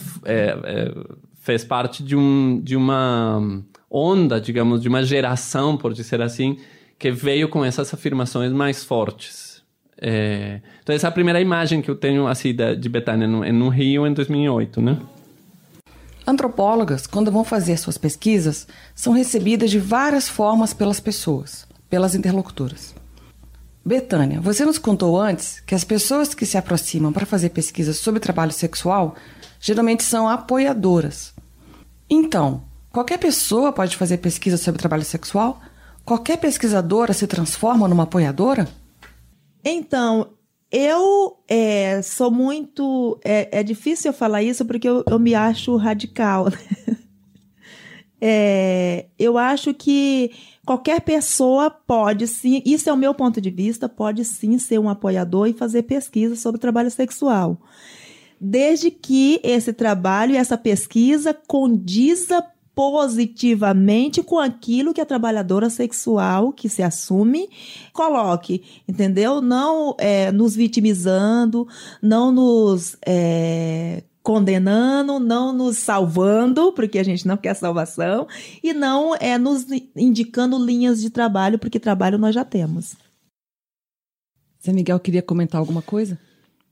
fez 1.41 1.63
parte 1.63 2.03
de, 2.03 2.15
um, 2.15 2.61
de 2.61 2.75
uma 2.75 3.63
onda, 3.89 4.39
digamos, 4.39 4.81
de 4.81 4.87
uma 4.87 5.03
geração, 5.03 5.75
por 5.75 5.93
dizer 5.93 6.21
assim, 6.21 6.57
que 6.97 7.11
veio 7.11 7.49
com 7.49 7.63
essas 7.63 7.93
afirmações 7.93 8.51
mais 8.51 8.83
fortes. 8.83 9.63
É... 10.01 10.61
Então, 10.81 10.95
essa 10.95 11.07
é 11.07 11.09
a 11.09 11.11
primeira 11.11 11.41
imagem 11.41 11.81
que 11.81 11.89
eu 11.89 11.95
tenho 11.95 12.27
assim, 12.27 12.55
de 12.55 12.89
Betânia 12.89 13.27
no, 13.27 13.43
no 13.51 13.69
Rio 13.69 14.05
em 14.05 14.13
2008, 14.13 14.81
né? 14.81 14.97
Antropólogas, 16.25 17.07
quando 17.07 17.31
vão 17.31 17.43
fazer 17.43 17.77
suas 17.77 17.97
pesquisas, 17.97 18.67
são 18.93 19.13
recebidas 19.13 19.71
de 19.71 19.79
várias 19.79 20.29
formas 20.29 20.73
pelas 20.73 20.99
pessoas, 20.99 21.67
pelas 21.89 22.13
interlocutoras. 22.13 22.93
Betânia, 23.83 24.39
você 24.39 24.63
nos 24.63 24.77
contou 24.77 25.19
antes 25.19 25.61
que 25.61 25.73
as 25.73 25.83
pessoas 25.83 26.35
que 26.35 26.45
se 26.45 26.57
aproximam 26.57 27.11
para 27.11 27.25
fazer 27.25 27.49
pesquisas 27.49 27.97
sobre 27.97 28.19
trabalho 28.19 28.51
sexual 28.51 29.15
geralmente 29.59 30.03
são 30.03 30.29
apoiadoras. 30.29 31.33
Então, 32.07 32.63
Qualquer 32.91 33.19
pessoa 33.19 33.71
pode 33.71 33.95
fazer 33.95 34.17
pesquisa 34.17 34.57
sobre 34.57 34.79
trabalho 34.79 35.05
sexual? 35.05 35.61
Qualquer 36.03 36.37
pesquisadora 36.37 37.13
se 37.13 37.27
transforma 37.27 37.87
numa 37.87 38.03
apoiadora? 38.03 38.67
Então, 39.63 40.31
eu 40.71 41.37
é, 41.47 42.01
sou 42.01 42.31
muito. 42.31 43.19
É, 43.23 43.59
é, 43.59 43.63
difícil 43.63 44.09
eu 44.09 44.13
falar 44.13 44.41
isso 44.41 44.65
porque 44.65 44.89
eu, 44.89 45.03
eu 45.07 45.19
me 45.19 45.35
acho 45.35 45.75
radical. 45.75 46.47
Né? 46.91 46.97
É, 48.21 49.05
eu 49.17 49.37
acho 49.37 49.73
que 49.73 50.31
qualquer 50.65 50.99
pessoa 50.99 51.69
pode 51.69 52.27
sim, 52.27 52.61
isso 52.65 52.89
é 52.89 52.93
o 52.93 52.97
meu 52.97 53.13
ponto 53.13 53.39
de 53.39 53.49
vista, 53.49 53.87
pode 53.87 54.25
sim 54.25 54.59
ser 54.59 54.77
um 54.77 54.89
apoiador 54.89 55.47
e 55.47 55.53
fazer 55.53 55.83
pesquisa 55.83 56.35
sobre 56.35 56.59
trabalho 56.59 56.91
sexual. 56.91 57.61
Desde 58.41 58.91
que 58.91 59.39
esse 59.41 59.71
trabalho 59.71 60.33
e 60.33 60.37
essa 60.37 60.57
pesquisa 60.57 61.33
condiza 61.33 62.45
positivamente 62.79 64.23
com 64.23 64.39
aquilo 64.39 64.93
que 64.93 65.01
a 65.01 65.05
trabalhadora 65.05 65.69
sexual 65.69 66.53
que 66.53 66.69
se 66.69 66.81
assume 66.81 67.49
coloque, 67.91 68.63
entendeu? 68.87 69.41
Não 69.41 69.97
é, 69.99 70.31
nos 70.31 70.55
vitimizando, 70.55 71.67
não 72.01 72.31
nos 72.31 72.95
é, 73.05 74.01
condenando, 74.23 75.19
não 75.19 75.51
nos 75.51 75.75
salvando, 75.75 76.71
porque 76.71 76.97
a 76.97 77.03
gente 77.03 77.27
não 77.27 77.35
quer 77.35 77.53
salvação, 77.53 78.25
e 78.63 78.71
não 78.71 79.13
é 79.13 79.37
nos 79.37 79.65
indicando 79.93 80.57
linhas 80.57 81.01
de 81.01 81.09
trabalho, 81.09 81.59
porque 81.59 81.81
trabalho 81.81 82.17
nós 82.17 82.33
já 82.33 82.45
temos. 82.45 82.95
Zé 84.65 84.71
Miguel 84.71 85.01
queria 85.01 85.21
comentar 85.21 85.59
alguma 85.59 85.81
coisa? 85.81 86.17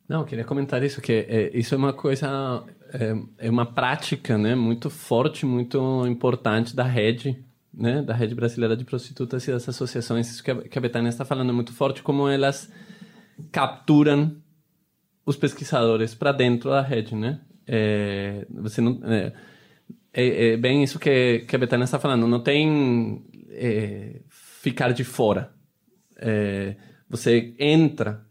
Não, 0.08 0.24
queria 0.24 0.46
comentar 0.46 0.82
isso, 0.84 1.02
que 1.02 1.12
é, 1.12 1.52
isso 1.54 1.76
é 1.76 1.78
uma 1.78 1.91
coisa, 1.91 2.63
é, 2.93 3.48
é, 3.48 3.50
uma 3.50 3.65
prática 3.65 4.38
né, 4.38 4.56
muito 4.56 4.89
forte, 4.89 5.46
muito 5.46 6.08
importante 6.08 6.74
da 6.74 6.84
rede, 6.84 7.43
né, 7.74 8.02
da 8.02 8.13
rede 8.13 8.34
brasileira 8.34 8.78
de 8.78 8.86
prostitutas 8.86 9.46
e 9.48 9.52
das 9.52 9.67
associações. 9.67 10.30
Isso 10.30 10.43
que 10.43 10.52
a, 10.52 10.62
que 10.62 10.78
a 10.78 10.82
Betânia 10.82 11.10
está 11.10 11.26
falando 11.26 11.50
é 11.50 11.54
muito 11.54 11.74
forte, 11.74 12.02
como 12.02 12.28
elas 12.30 12.72
capturam 13.52 14.38
os 15.26 15.36
pesquisadores 15.36 16.15
para 16.15 16.32
dentro 16.32 16.70
da 16.70 16.82
rede, 16.82 17.13
né? 17.13 17.41
É, 17.67 18.48
você 18.50 18.80
não, 18.80 19.02
é, 19.04 19.34
é, 20.13 20.54
é, 20.54 20.58
bem 20.58 20.84
isso 20.84 20.98
que, 20.98 21.39
que 21.39 21.56
a 21.56 21.60
Betânia 21.60 21.84
está 21.84 22.00
falando, 22.00 22.26
não 22.28 22.39
tem 22.39 23.26
é, 23.50 24.22
ficar 24.30 24.93
de 24.93 25.04
fora. 25.04 25.52
É, 26.15 26.78
você 27.10 27.54
entra 27.60 28.26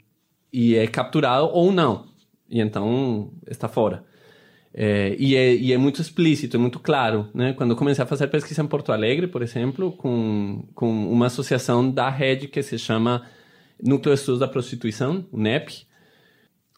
e 0.53 0.77
é 0.77 0.87
capturado 0.87 1.47
ou 1.53 1.73
não. 1.73 2.07
E 2.49 2.61
então 2.61 3.33
está 3.47 3.69
fora. 3.69 4.05
É, 4.73 5.17
e, 5.19 5.35
é, 5.35 5.55
e, 5.55 5.73
é, 5.73 5.79
muito 5.79 6.03
explícito, 6.03 6.57
é 6.57 6.61
muito 6.61 6.79
claro. 6.79 7.31
Né? 7.35 7.55
Quando 7.55 7.71
eu 7.71 7.77
comecei 7.77 8.05
a 8.05 8.07
fazer 8.07 8.27
pesquisa 8.29 8.63
em 8.63 8.67
Porto 8.67 8.93
Alegre, 8.93 9.27
por 9.27 9.43
exemplo, 9.43 9.93
com, 9.93 10.69
com 10.75 11.11
uma 11.11 11.27
associação 11.27 11.91
da 11.91 12.11
rede 12.11 12.47
que 12.47 12.63
se 12.63 12.79
chama 12.79 13.23
Núcleo 13.83 14.15
de 14.15 14.21
Estudos 14.21 14.41
da 14.41 14.49
Prostituição, 14.49 15.27
o 15.33 15.39
NEP. 15.39 15.87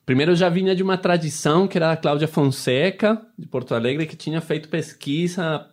Primeiro 0.07 0.33
eu 0.33 0.37
já 0.37 0.49
vinha 0.49 0.77
de 0.77 0.83
uma 0.83 0.97
tradição 0.97 1.67
que 1.67 1.77
era 1.77 1.91
a 1.91 1.97
Cláudia 1.97 2.29
Fonseca, 2.29 3.21
de 3.37 3.47
Porto 3.47 3.75
Alegre, 3.75 4.07
que 4.07 4.17
tinha 4.17 4.41
feito 4.41 4.69
pesquisa 4.69 5.69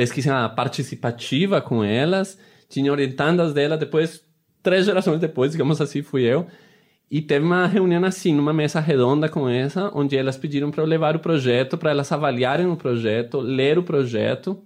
pesquisa 0.00 0.48
participativa 0.48 1.60
com 1.60 1.84
elas, 1.84 2.38
tinha 2.70 2.90
orientandas 2.90 3.52
dela, 3.52 3.76
depois, 3.76 4.24
três 4.62 4.86
gerações 4.86 5.20
depois, 5.20 5.52
digamos 5.52 5.78
assim, 5.78 6.00
fui 6.00 6.22
eu, 6.22 6.46
e 7.10 7.20
teve 7.20 7.44
uma 7.44 7.66
reunião 7.66 8.04
assim, 8.04 8.32
numa 8.32 8.52
mesa 8.52 8.78
redonda 8.78 9.28
com 9.28 9.48
essa, 9.48 9.90
onde 9.92 10.16
elas 10.16 10.36
pediram 10.36 10.70
para 10.70 10.82
eu 10.82 10.86
levar 10.86 11.16
o 11.16 11.18
projeto, 11.18 11.76
para 11.76 11.90
elas 11.90 12.12
avaliarem 12.12 12.66
o 12.66 12.76
projeto, 12.76 13.40
ler 13.40 13.78
o 13.78 13.82
projeto 13.82 14.62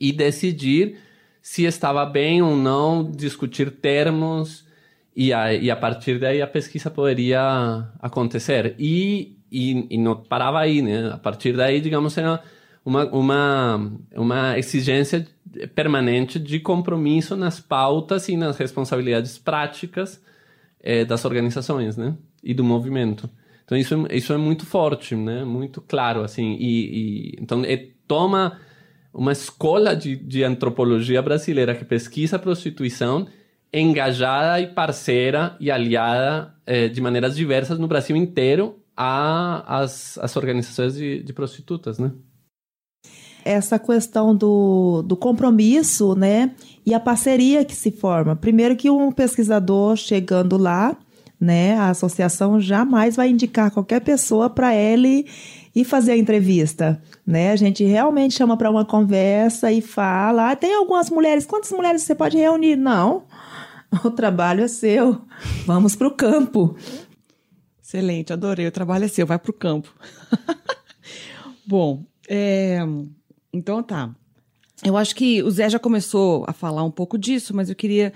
e 0.00 0.12
decidir 0.12 0.98
se 1.42 1.64
estava 1.64 2.06
bem 2.06 2.40
ou 2.42 2.54
não, 2.54 3.10
discutir 3.10 3.72
termos, 3.72 4.66
e 5.16 5.32
a, 5.32 5.52
e 5.52 5.68
a 5.68 5.74
partir 5.74 6.20
daí 6.20 6.40
a 6.40 6.46
pesquisa 6.46 6.90
poderia 6.90 7.88
acontecer. 7.98 8.76
E, 8.78 9.36
e, 9.50 9.86
e 9.90 9.98
não 9.98 10.14
parava 10.14 10.60
aí, 10.60 10.80
né? 10.80 11.10
A 11.12 11.18
partir 11.18 11.56
daí, 11.56 11.80
digamos, 11.80 12.16
era 12.16 12.40
uma, 12.84 13.04
uma, 13.06 13.92
uma 14.14 14.56
exigência 14.56 15.26
permanente 15.74 16.38
de 16.38 16.60
compromisso 16.60 17.34
nas 17.34 17.58
pautas 17.58 18.28
e 18.28 18.36
nas 18.36 18.56
responsabilidades 18.58 19.38
práticas 19.38 20.22
é, 20.80 21.04
das 21.04 21.24
organizações, 21.24 21.96
né? 21.96 22.16
E 22.42 22.54
do 22.54 22.64
movimento. 22.64 23.28
Então 23.64 23.76
isso, 23.76 24.06
isso 24.10 24.32
é 24.32 24.36
muito 24.36 24.64
forte, 24.64 25.14
né? 25.14 25.44
Muito 25.44 25.80
claro, 25.80 26.22
assim. 26.22 26.56
E, 26.58 27.32
e 27.32 27.38
então 27.40 27.64
é, 27.64 27.88
toma 28.06 28.58
uma 29.12 29.32
escola 29.32 29.94
de, 29.94 30.16
de 30.16 30.44
antropologia 30.44 31.20
brasileira 31.20 31.74
que 31.74 31.84
pesquisa 31.84 32.36
a 32.36 32.38
prostituição 32.38 33.26
engajada 33.72 34.60
e 34.60 34.68
parceira 34.68 35.56
e 35.60 35.70
aliada 35.70 36.54
é, 36.64 36.88
de 36.88 37.00
maneiras 37.00 37.36
diversas 37.36 37.78
no 37.78 37.86
Brasil 37.86 38.16
inteiro 38.16 38.82
às, 38.96 40.18
às 40.18 40.36
organizações 40.36 40.94
de, 40.94 41.22
de 41.22 41.32
prostitutas, 41.32 41.98
né? 41.98 42.12
Essa 43.48 43.78
questão 43.78 44.34
do, 44.34 45.02
do 45.02 45.16
compromisso, 45.16 46.14
né? 46.14 46.50
E 46.84 46.92
a 46.92 47.00
parceria 47.00 47.64
que 47.64 47.74
se 47.74 47.90
forma. 47.90 48.36
Primeiro 48.36 48.76
que 48.76 48.90
um 48.90 49.10
pesquisador 49.10 49.96
chegando 49.96 50.58
lá, 50.58 50.94
né? 51.40 51.74
A 51.78 51.90
associação 51.90 52.60
jamais 52.60 53.16
vai 53.16 53.30
indicar 53.30 53.70
qualquer 53.70 54.00
pessoa 54.00 54.50
para 54.50 54.74
ele 54.74 55.26
ir 55.74 55.84
fazer 55.84 56.12
a 56.12 56.16
entrevista, 56.16 57.00
né? 57.26 57.50
A 57.52 57.56
gente 57.56 57.84
realmente 57.84 58.34
chama 58.34 58.56
para 58.56 58.70
uma 58.70 58.84
conversa 58.84 59.72
e 59.72 59.80
fala: 59.80 60.50
ah, 60.50 60.56
tem 60.56 60.74
algumas 60.74 61.08
mulheres, 61.08 61.46
quantas 61.46 61.72
mulheres 61.72 62.02
você 62.02 62.14
pode 62.14 62.36
reunir? 62.36 62.76
Não, 62.76 63.24
o 64.04 64.10
trabalho 64.10 64.62
é 64.62 64.68
seu, 64.68 65.22
vamos 65.64 65.96
para 65.96 66.08
o 66.08 66.14
campo. 66.14 66.76
Excelente, 67.82 68.30
adorei, 68.30 68.66
o 68.66 68.72
trabalho 68.72 69.06
é 69.06 69.08
seu, 69.08 69.26
vai 69.26 69.38
para 69.38 69.50
o 69.50 69.54
campo. 69.54 69.94
Bom, 71.66 72.04
é, 72.28 72.80
então 73.52 73.82
tá. 73.82 74.14
Eu 74.84 74.96
acho 74.96 75.14
que 75.14 75.42
o 75.42 75.50
Zé 75.50 75.68
já 75.68 75.78
começou 75.78 76.44
a 76.46 76.52
falar 76.52 76.84
um 76.84 76.90
pouco 76.90 77.18
disso, 77.18 77.54
mas 77.54 77.68
eu 77.68 77.74
queria 77.74 78.12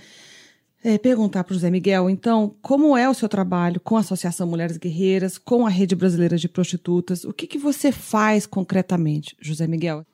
é, 0.84 0.98
perguntar 0.98 1.44
para 1.44 1.54
o 1.54 1.58
Zé 1.58 1.70
Miguel, 1.70 2.08
então, 2.10 2.54
como 2.60 2.96
é 2.96 3.08
o 3.08 3.14
seu 3.14 3.28
trabalho 3.28 3.80
com 3.80 3.96
a 3.96 4.00
Associação 4.00 4.46
Mulheres 4.46 4.76
Guerreiras, 4.76 5.38
com 5.38 5.66
a 5.66 5.70
Rede 5.70 5.94
Brasileira 5.94 6.36
de 6.36 6.48
Prostitutas? 6.48 7.24
O 7.24 7.32
que, 7.32 7.46
que 7.46 7.58
você 7.58 7.92
faz 7.92 8.46
concretamente, 8.46 9.36
José 9.40 9.66
Miguel? 9.66 10.04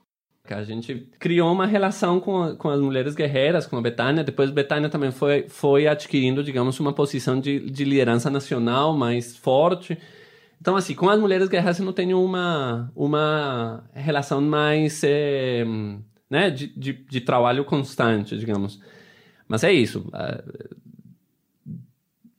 A 0.50 0.64
gente 0.64 1.06
criou 1.18 1.52
uma 1.52 1.66
relação 1.66 2.18
com, 2.20 2.56
com 2.56 2.70
as 2.70 2.80
mulheres 2.80 3.14
guerreiras, 3.14 3.66
com 3.66 3.76
a 3.76 3.82
Betânia. 3.82 4.24
Depois, 4.24 4.48
a 4.48 4.52
Betânia 4.52 4.88
também 4.88 5.10
foi, 5.10 5.46
foi 5.48 5.86
adquirindo, 5.86 6.42
digamos, 6.42 6.80
uma 6.80 6.92
posição 6.92 7.38
de, 7.38 7.60
de 7.70 7.84
liderança 7.84 8.30
nacional 8.30 8.96
mais 8.96 9.36
forte. 9.36 9.98
Então, 10.60 10.76
assim, 10.76 10.94
com 10.94 11.08
as 11.08 11.20
mulheres 11.20 11.48
guerreiras 11.48 11.78
eu 11.78 11.84
não 11.84 11.92
tenho 11.92 12.22
uma, 12.22 12.90
uma 12.94 13.84
relação 13.94 14.40
mais, 14.40 15.02
é, 15.04 15.64
né, 16.28 16.50
de, 16.50 16.66
de, 16.76 16.92
de, 16.92 17.20
trabalho 17.20 17.64
constante, 17.64 18.36
digamos. 18.36 18.80
Mas 19.46 19.62
é 19.62 19.72
isso. 19.72 20.10
É, 20.12 20.42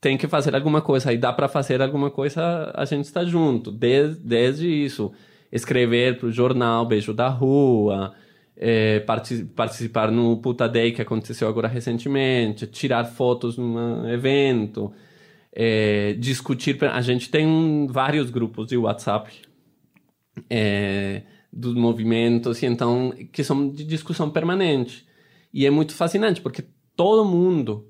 tem 0.00 0.16
que 0.18 0.28
fazer 0.28 0.54
alguma 0.54 0.82
coisa. 0.82 1.10
Aí 1.10 1.18
dá 1.18 1.32
para 1.32 1.48
fazer 1.48 1.80
alguma 1.80 2.10
coisa, 2.10 2.70
a 2.74 2.84
gente 2.84 3.06
está 3.06 3.24
junto. 3.24 3.70
Desde, 3.72 4.22
desde 4.22 4.68
isso. 4.68 5.12
Escrever 5.50 6.18
para 6.18 6.28
o 6.28 6.32
jornal 6.32 6.86
Beijo 6.86 7.12
da 7.12 7.28
Rua, 7.28 8.14
é, 8.56 9.00
participar 9.00 10.12
no 10.12 10.36
Puta 10.36 10.68
Day 10.68 10.92
que 10.92 11.02
aconteceu 11.02 11.48
agora 11.48 11.66
recentemente, 11.66 12.66
tirar 12.66 13.04
fotos 13.04 13.56
num 13.58 14.08
evento 14.08 14.92
é, 15.52 16.14
discutir. 16.14 16.82
A 16.84 17.00
gente 17.00 17.30
tem 17.30 17.86
vários 17.88 18.30
grupos 18.30 18.68
de 18.68 18.76
WhatsApp 18.76 19.32
é, 20.48 21.22
dos 21.52 21.74
movimentos, 21.74 22.62
e 22.62 22.66
então, 22.66 23.12
que 23.32 23.42
são 23.42 23.68
de 23.68 23.84
discussão 23.84 24.30
permanente. 24.30 25.06
E 25.52 25.66
é 25.66 25.70
muito 25.70 25.94
fascinante, 25.94 26.40
porque 26.40 26.64
todo 26.94 27.24
mundo 27.24 27.88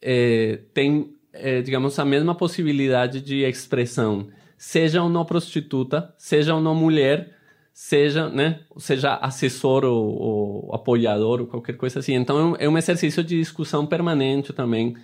é, 0.00 0.60
tem, 0.72 1.14
é, 1.32 1.60
digamos, 1.62 1.98
a 1.98 2.04
mesma 2.04 2.34
possibilidade 2.34 3.20
de 3.20 3.42
expressão. 3.42 4.28
Seja 4.56 5.02
ou 5.02 5.08
não 5.08 5.24
prostituta, 5.24 6.14
seja 6.16 6.54
ou 6.54 6.60
não 6.60 6.74
mulher, 6.74 7.36
seja, 7.72 8.28
né, 8.28 8.60
seja 8.76 9.16
assessor 9.16 9.84
ou, 9.84 10.06
ou 10.06 10.74
apoiador 10.74 11.40
ou 11.40 11.46
qualquer 11.48 11.76
coisa 11.76 11.98
assim. 11.98 12.14
Então 12.14 12.54
é 12.58 12.68
um 12.68 12.78
exercício 12.78 13.24
de 13.24 13.38
discussão 13.38 13.84
permanente 13.84 14.52
também 14.52 14.94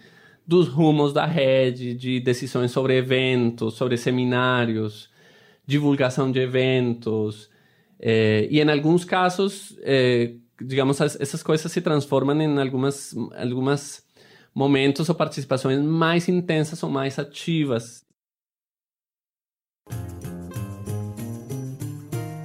dos 0.48 0.66
rumos 0.66 1.12
da 1.12 1.26
rede, 1.26 1.92
de 1.92 2.20
decisões 2.20 2.70
sobre 2.70 2.96
eventos, 2.96 3.74
sobre 3.74 3.98
seminários, 3.98 5.10
divulgação 5.66 6.32
de 6.32 6.40
eventos. 6.40 7.50
Eh, 8.00 8.48
e 8.50 8.58
em 8.58 8.70
alguns 8.70 9.04
casos, 9.04 9.78
eh, 9.82 10.36
digamos, 10.58 10.98
essas 11.02 11.42
coisas 11.42 11.70
se 11.70 11.82
transformam 11.82 12.40
em 12.40 12.58
algumas, 12.58 13.14
algumas 13.36 14.02
momentos 14.54 15.06
ou 15.10 15.14
participações 15.14 15.78
mais 15.80 16.30
intensas 16.30 16.82
ou 16.82 16.88
mais 16.88 17.18
ativas. 17.18 18.02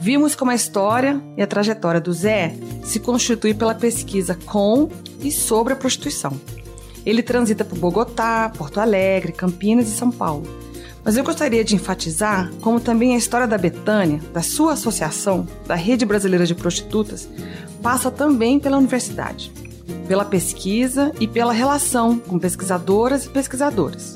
Vimos 0.02 0.36
como 0.36 0.52
a 0.52 0.56
história 0.56 1.24
e 1.38 1.42
a 1.42 1.48
trajetória 1.48 2.02
do 2.02 2.12
Zé 2.12 2.54
se 2.84 3.00
constitui 3.00 3.54
pela 3.54 3.74
pesquisa 3.74 4.36
com 4.36 4.90
e 5.22 5.32
sobre 5.32 5.72
a 5.72 5.78
prostituição. 5.78 6.38
Ele 7.06 7.24
transita 7.24 7.66
por 7.66 7.78
Bogotá, 7.78 8.52
Porto 8.58 8.80
Alegre, 8.80 9.32
Campinas 9.32 9.88
e 9.88 9.92
São 9.92 10.12
Paulo. 10.12 10.44
Mas 11.04 11.18
eu 11.18 11.24
gostaria 11.24 11.64
de 11.64 11.76
enfatizar 11.76 12.50
como 12.62 12.80
também 12.80 13.14
a 13.14 13.18
história 13.18 13.46
da 13.46 13.58
Betânia, 13.58 14.22
da 14.34 14.42
sua 14.42 14.74
associação, 14.74 15.46
da 15.68 15.76
Rede 15.76 16.06
Brasileira 16.06 16.46
de 16.46 16.56
Prostitutas, 16.56 17.28
passa 17.82 18.10
também 18.10 18.60
pela 18.60 18.78
universidade, 18.78 19.52
pela 20.08 20.24
pesquisa 20.24 21.12
e 21.20 21.28
pela 21.28 21.52
relação 21.52 22.18
com 22.18 22.40
pesquisadoras 22.40 23.26
e 23.26 23.30
pesquisadores. 23.30 24.16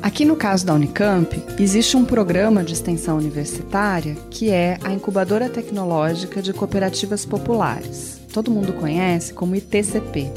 Aqui 0.00 0.24
no 0.24 0.36
caso 0.36 0.66
da 0.66 0.74
Unicamp, 0.74 1.42
existe 1.58 1.96
um 1.96 2.04
programa 2.04 2.62
de 2.62 2.74
extensão 2.74 3.16
universitária 3.16 4.14
que 4.30 4.50
é 4.50 4.78
a 4.84 4.92
Incubadora 4.92 5.48
Tecnológica 5.48 6.42
de 6.42 6.52
Cooperativas 6.52 7.24
Populares. 7.24 8.20
Todo 8.32 8.50
mundo 8.50 8.74
conhece 8.74 9.32
como 9.32 9.56
ITCP. 9.56 10.30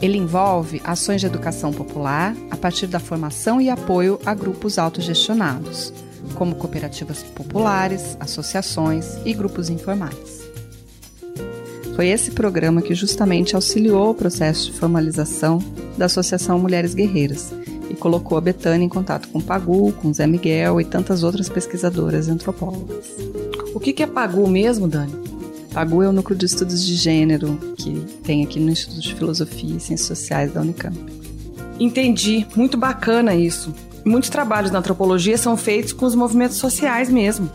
Ele 0.00 0.16
envolve 0.16 0.80
ações 0.84 1.20
de 1.20 1.26
educação 1.26 1.72
popular 1.72 2.34
a 2.50 2.56
partir 2.56 2.86
da 2.86 2.98
formação 2.98 3.60
e 3.60 3.68
apoio 3.68 4.18
a 4.24 4.34
grupos 4.34 4.78
autogestionados, 4.78 5.92
como 6.34 6.54
cooperativas 6.54 7.22
populares, 7.22 8.16
associações 8.18 9.16
e 9.24 9.34
grupos 9.34 9.68
informais. 9.68 10.40
Foi 11.96 12.08
esse 12.08 12.30
programa 12.30 12.80
que 12.80 12.94
justamente 12.94 13.54
auxiliou 13.54 14.10
o 14.10 14.14
processo 14.14 14.66
de 14.66 14.78
formalização 14.78 15.58
da 15.98 16.06
Associação 16.06 16.58
Mulheres 16.58 16.94
Guerreiras, 16.94 17.52
e 17.90 17.94
colocou 17.94 18.38
a 18.38 18.40
Betânia 18.40 18.86
em 18.86 18.88
contato 18.88 19.28
com 19.28 19.40
Pagu, 19.40 19.92
com 19.94 20.14
Zé 20.14 20.26
Miguel 20.26 20.80
e 20.80 20.84
tantas 20.84 21.24
outras 21.24 21.48
pesquisadoras 21.48 22.28
e 22.28 22.30
antropólogas. 22.30 23.06
O 23.74 23.80
que 23.80 24.00
é 24.02 24.06
Pagu 24.06 24.48
mesmo, 24.48 24.86
Dani? 24.86 25.29
Pagu 25.72 26.02
é 26.02 26.08
o 26.08 26.12
núcleo 26.12 26.36
de 26.36 26.46
estudos 26.46 26.84
de 26.84 26.96
gênero 26.96 27.56
que 27.76 28.00
tem 28.24 28.42
aqui 28.42 28.58
no 28.58 28.70
Instituto 28.70 29.00
de 29.00 29.14
Filosofia 29.14 29.76
e 29.76 29.80
Ciências 29.80 30.08
Sociais 30.08 30.52
da 30.52 30.60
Unicamp. 30.60 30.98
Entendi, 31.78 32.46
muito 32.56 32.76
bacana 32.76 33.34
isso. 33.34 33.72
Muitos 34.04 34.30
trabalhos 34.30 34.72
na 34.72 34.80
antropologia 34.80 35.38
são 35.38 35.56
feitos 35.56 35.92
com 35.92 36.06
os 36.06 36.14
movimentos 36.14 36.56
sociais 36.56 37.08
mesmo. 37.08 37.48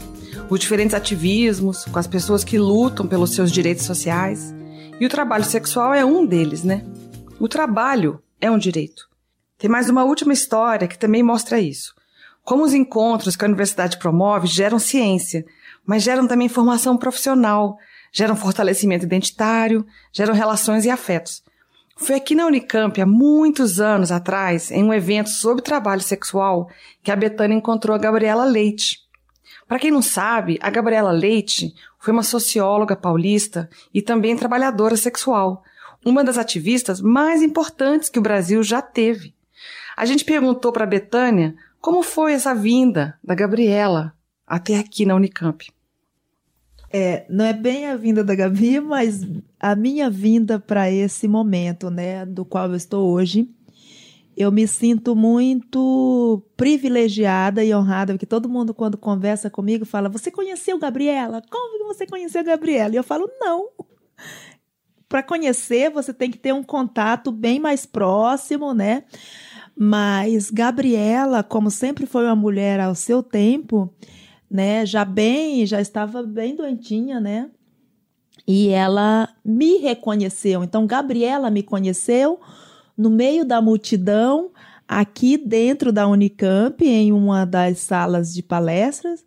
Os 0.49 0.59
diferentes 0.59 0.93
ativismos, 0.93 1.83
com 1.85 1.99
as 1.99 2.07
pessoas 2.07 2.43
que 2.43 2.57
lutam 2.57 3.05
pelos 3.05 3.31
seus 3.31 3.51
direitos 3.51 3.83
sociais. 3.83 4.53
E 4.99 5.05
o 5.05 5.09
trabalho 5.09 5.43
sexual 5.43 5.93
é 5.93 6.05
um 6.05 6.25
deles, 6.25 6.63
né? 6.63 6.85
O 7.37 7.49
trabalho 7.49 8.21
é 8.39 8.49
um 8.49 8.57
direito. 8.57 9.09
Tem 9.57 9.69
mais 9.69 9.89
uma 9.89 10.05
última 10.05 10.31
história 10.31 10.87
que 10.87 10.97
também 10.97 11.21
mostra 11.21 11.59
isso. 11.59 11.93
Como 12.43 12.63
os 12.63 12.73
encontros 12.73 13.35
que 13.35 13.43
a 13.43 13.47
universidade 13.47 13.97
promove 13.97 14.47
geram 14.47 14.79
ciência, 14.79 15.45
mas 15.85 16.03
geram 16.03 16.27
também 16.27 16.47
formação 16.47 16.95
profissional, 16.95 17.77
geram 18.15 18.33
fortalecimento 18.33 19.03
identitário, 19.03 19.85
geram 20.13 20.33
relações 20.33 20.85
e 20.85 20.89
afetos. 20.89 21.43
Foi 21.97 22.15
aqui 22.15 22.33
na 22.33 22.45
Unicamp, 22.45 22.99
há 23.01 23.05
muitos 23.05 23.81
anos 23.81 24.09
atrás, 24.09 24.71
em 24.71 24.85
um 24.85 24.93
evento 24.93 25.29
sobre 25.29 25.61
trabalho 25.61 25.99
sexual, 25.99 26.69
que 27.03 27.11
a 27.11 27.15
Betânia 27.15 27.57
encontrou 27.57 27.93
a 27.93 27.99
Gabriela 27.99 28.45
Leite. 28.45 28.99
Para 29.67 29.79
quem 29.79 29.91
não 29.91 30.01
sabe, 30.01 30.57
a 30.61 30.69
Gabriela 30.69 31.11
Leite 31.11 31.73
foi 31.99 32.13
uma 32.13 32.23
socióloga 32.23 32.95
paulista 32.95 33.69
e 33.93 34.01
também 34.01 34.37
trabalhadora 34.37 34.95
sexual, 34.95 35.61
uma 36.05 36.23
das 36.23 36.37
ativistas 36.37 37.01
mais 37.01 37.41
importantes 37.41 38.07
que 38.07 38.19
o 38.19 38.21
Brasil 38.21 38.63
já 38.63 38.81
teve. 38.81 39.35
A 39.97 40.05
gente 40.05 40.23
perguntou 40.23 40.71
para 40.71 40.85
a 40.85 40.87
Betânia 40.87 41.53
como 41.81 42.01
foi 42.01 42.31
essa 42.31 42.55
vinda 42.55 43.19
da 43.21 43.35
Gabriela 43.35 44.13
até 44.47 44.77
aqui 44.77 45.05
na 45.05 45.15
Unicamp. 45.15 45.74
É, 46.97 47.25
não 47.27 47.43
é 47.43 47.51
bem 47.51 47.87
a 47.87 47.97
vinda 47.97 48.23
da 48.23 48.33
Gabi, 48.33 48.79
mas 48.79 49.19
a 49.59 49.75
minha 49.75 50.09
vinda 50.09 50.57
para 50.57 50.89
esse 50.89 51.27
momento, 51.27 51.89
né, 51.89 52.25
do 52.25 52.45
qual 52.45 52.69
eu 52.69 52.75
estou 52.75 53.11
hoje. 53.11 53.49
Eu 54.37 54.49
me 54.49 54.65
sinto 54.65 55.13
muito 55.13 56.41
privilegiada 56.55 57.65
e 57.65 57.75
honrada, 57.75 58.13
porque 58.13 58.25
todo 58.25 58.47
mundo, 58.47 58.73
quando 58.73 58.97
conversa 58.97 59.49
comigo, 59.49 59.83
fala: 59.83 60.07
Você 60.07 60.31
conheceu 60.31 60.79
Gabriela? 60.79 61.41
Como 61.51 61.77
que 61.77 61.83
você 61.83 62.07
conheceu 62.07 62.41
Gabriela? 62.45 62.93
E 62.93 62.95
eu 62.95 63.03
falo: 63.03 63.29
Não. 63.41 63.71
Para 65.09 65.21
conhecer, 65.21 65.89
você 65.89 66.13
tem 66.13 66.31
que 66.31 66.37
ter 66.37 66.53
um 66.53 66.63
contato 66.63 67.29
bem 67.29 67.59
mais 67.59 67.85
próximo, 67.85 68.73
né? 68.73 69.03
Mas 69.77 70.49
Gabriela, 70.49 71.43
como 71.43 71.69
sempre 71.69 72.05
foi 72.05 72.23
uma 72.23 72.37
mulher 72.37 72.79
ao 72.79 72.95
seu 72.95 73.21
tempo, 73.21 73.93
né, 74.55 74.85
já 74.85 75.03
bem, 75.03 75.65
já 75.65 75.81
estava 75.81 76.23
bem 76.23 76.55
doentinha, 76.55 77.19
né? 77.19 77.51
E 78.47 78.69
ela 78.69 79.27
me 79.43 79.79
reconheceu. 79.79 80.63
Então, 80.63 80.87
Gabriela 80.87 81.51
me 81.51 81.61
conheceu 81.61 82.39
no 82.97 83.09
meio 83.09 83.43
da 83.43 83.61
multidão, 83.61 84.51
aqui 84.87 85.37
dentro 85.37 85.91
da 85.91 86.07
Unicamp, 86.07 86.81
em 86.85 87.11
uma 87.11 87.43
das 87.43 87.79
salas 87.79 88.33
de 88.33 88.41
palestras, 88.41 89.25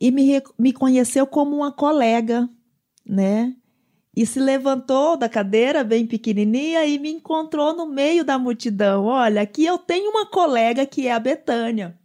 e 0.00 0.10
me, 0.10 0.42
me 0.58 0.72
conheceu 0.72 1.26
como 1.26 1.56
uma 1.56 1.70
colega, 1.70 2.48
né? 3.04 3.54
E 4.16 4.24
se 4.24 4.40
levantou 4.40 5.18
da 5.18 5.28
cadeira 5.28 5.84
bem 5.84 6.06
pequenininha 6.06 6.86
e 6.86 6.98
me 6.98 7.10
encontrou 7.10 7.76
no 7.76 7.86
meio 7.86 8.24
da 8.24 8.38
multidão. 8.38 9.04
Olha, 9.04 9.42
aqui 9.42 9.66
eu 9.66 9.76
tenho 9.76 10.10
uma 10.10 10.24
colega 10.24 10.86
que 10.86 11.06
é 11.06 11.12
a 11.12 11.18
Betânia. 11.20 11.99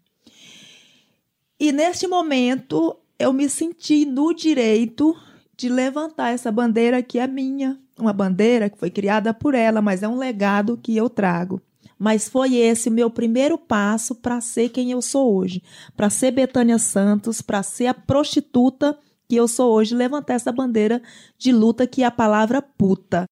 E 1.60 1.72
neste 1.72 2.08
momento 2.08 2.98
eu 3.18 3.32
me 3.32 3.50
senti 3.50 4.06
no 4.06 4.34
direito 4.34 5.16
de 5.56 5.70
levantar 5.70 6.32
essa 6.32 6.52
bandeira 6.52 7.02
que 7.02 7.18
é 7.18 7.26
minha, 7.28 7.80
uma 7.98 8.12
bandeira 8.12 8.70
que 8.70 8.78
foi 8.78 8.90
criada 8.90 9.34
por 9.34 9.56
ela, 9.56 9.82
mas 9.82 10.04
é 10.04 10.08
um 10.08 10.18
legado 10.18 10.78
que 10.78 10.96
eu 10.98 11.10
trago. 11.10 11.62
Mas 11.98 12.28
foi 12.28 12.56
esse 12.56 12.90
o 12.90 12.92
meu 12.92 13.10
primeiro 13.10 13.58
passo 13.58 14.16
para 14.16 14.42
ser 14.42 14.68
quem 14.68 14.92
eu 14.92 15.02
sou 15.02 15.34
hoje, 15.34 15.64
para 15.96 16.10
ser 16.10 16.32
Betânia 16.32 16.78
Santos, 16.78 17.42
para 17.42 17.64
ser 17.64 17.88
a 17.88 17.94
prostituta 17.94 18.98
que 19.30 19.36
eu 19.36 19.48
sou 19.48 19.72
hoje, 19.72 19.96
levantar 19.96 20.34
essa 20.34 20.52
bandeira 20.52 21.02
de 21.38 21.54
luta 21.54 21.88
que 21.88 22.04
é 22.04 22.06
a 22.06 22.12
palavra 22.12 22.62
puta. 22.62 23.26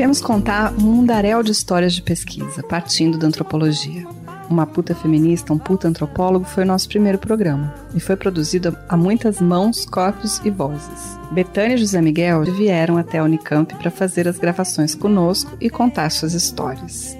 Queremos 0.00 0.22
contar 0.22 0.72
um 0.78 0.80
mundaréu 0.80 1.42
de 1.42 1.52
histórias 1.52 1.92
de 1.92 2.00
pesquisa, 2.00 2.62
partindo 2.62 3.18
da 3.18 3.26
antropologia. 3.26 4.06
Uma 4.48 4.64
puta 4.64 4.94
feminista, 4.94 5.52
um 5.52 5.58
puta 5.58 5.86
antropólogo 5.86 6.46
foi 6.46 6.64
o 6.64 6.66
nosso 6.66 6.88
primeiro 6.88 7.18
programa 7.18 7.74
e 7.94 8.00
foi 8.00 8.16
produzido 8.16 8.74
a 8.88 8.96
muitas 8.96 9.42
mãos, 9.42 9.84
corpos 9.84 10.40
e 10.42 10.48
vozes. 10.48 11.18
Betânia 11.32 11.74
e 11.74 11.76
José 11.76 12.00
Miguel 12.00 12.44
vieram 12.44 12.96
até 12.96 13.18
a 13.18 13.24
Unicamp 13.24 13.74
para 13.74 13.90
fazer 13.90 14.26
as 14.26 14.38
gravações 14.38 14.94
conosco 14.94 15.54
e 15.60 15.68
contar 15.68 16.08
suas 16.08 16.32
histórias. 16.32 17.14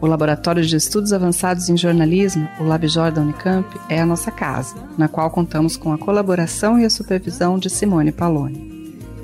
O 0.00 0.06
Laboratório 0.06 0.64
de 0.64 0.74
Estudos 0.74 1.12
Avançados 1.12 1.68
em 1.68 1.76
Jornalismo, 1.76 2.48
o 2.58 2.64
LabJOR 2.64 3.12
da 3.12 3.20
Unicamp, 3.20 3.68
é 3.90 4.00
a 4.00 4.06
nossa 4.06 4.30
casa, 4.30 4.74
na 4.96 5.06
qual 5.06 5.28
contamos 5.28 5.76
com 5.76 5.92
a 5.92 5.98
colaboração 5.98 6.78
e 6.78 6.86
a 6.86 6.90
supervisão 6.90 7.58
de 7.58 7.68
Simone 7.68 8.10
Paloni. 8.10 8.75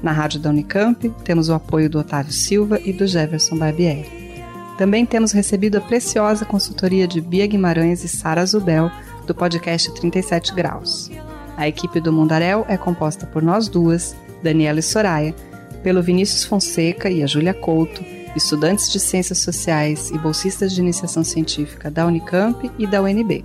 Na 0.02 0.10
rádio 0.10 0.40
da 0.40 0.50
Unicamp, 0.50 1.08
temos 1.22 1.48
o 1.48 1.54
apoio 1.54 1.88
do 1.88 1.98
Otávio 2.00 2.32
Silva 2.32 2.80
e 2.84 2.92
do 2.92 3.06
Jefferson 3.06 3.56
Barbieri. 3.56 4.10
Também 4.76 5.06
temos 5.06 5.30
recebido 5.30 5.78
a 5.78 5.80
preciosa 5.80 6.44
consultoria 6.44 7.06
de 7.06 7.20
Bia 7.20 7.46
Guimarães 7.46 8.02
e 8.02 8.08
Sara 8.08 8.44
Zubel, 8.44 8.90
do 9.26 9.34
podcast 9.34 9.94
37 9.94 10.54
Graus. 10.54 11.08
A 11.56 11.68
equipe 11.68 12.00
do 12.00 12.12
Mundaréu 12.12 12.64
é 12.68 12.76
composta 12.76 13.26
por 13.26 13.42
nós 13.42 13.68
duas, 13.68 14.16
Daniela 14.42 14.80
e 14.80 14.82
Soraya, 14.82 15.34
pelo 15.84 16.02
Vinícius 16.02 16.44
Fonseca 16.44 17.08
e 17.08 17.22
a 17.22 17.26
Júlia 17.26 17.54
Couto, 17.54 18.04
estudantes 18.34 18.90
de 18.90 18.98
Ciências 18.98 19.38
Sociais 19.38 20.10
e 20.10 20.18
bolsistas 20.18 20.72
de 20.72 20.80
iniciação 20.80 21.22
científica 21.22 21.90
da 21.90 22.06
Unicamp 22.06 22.68
e 22.76 22.86
da 22.86 23.00
UNB. 23.02 23.44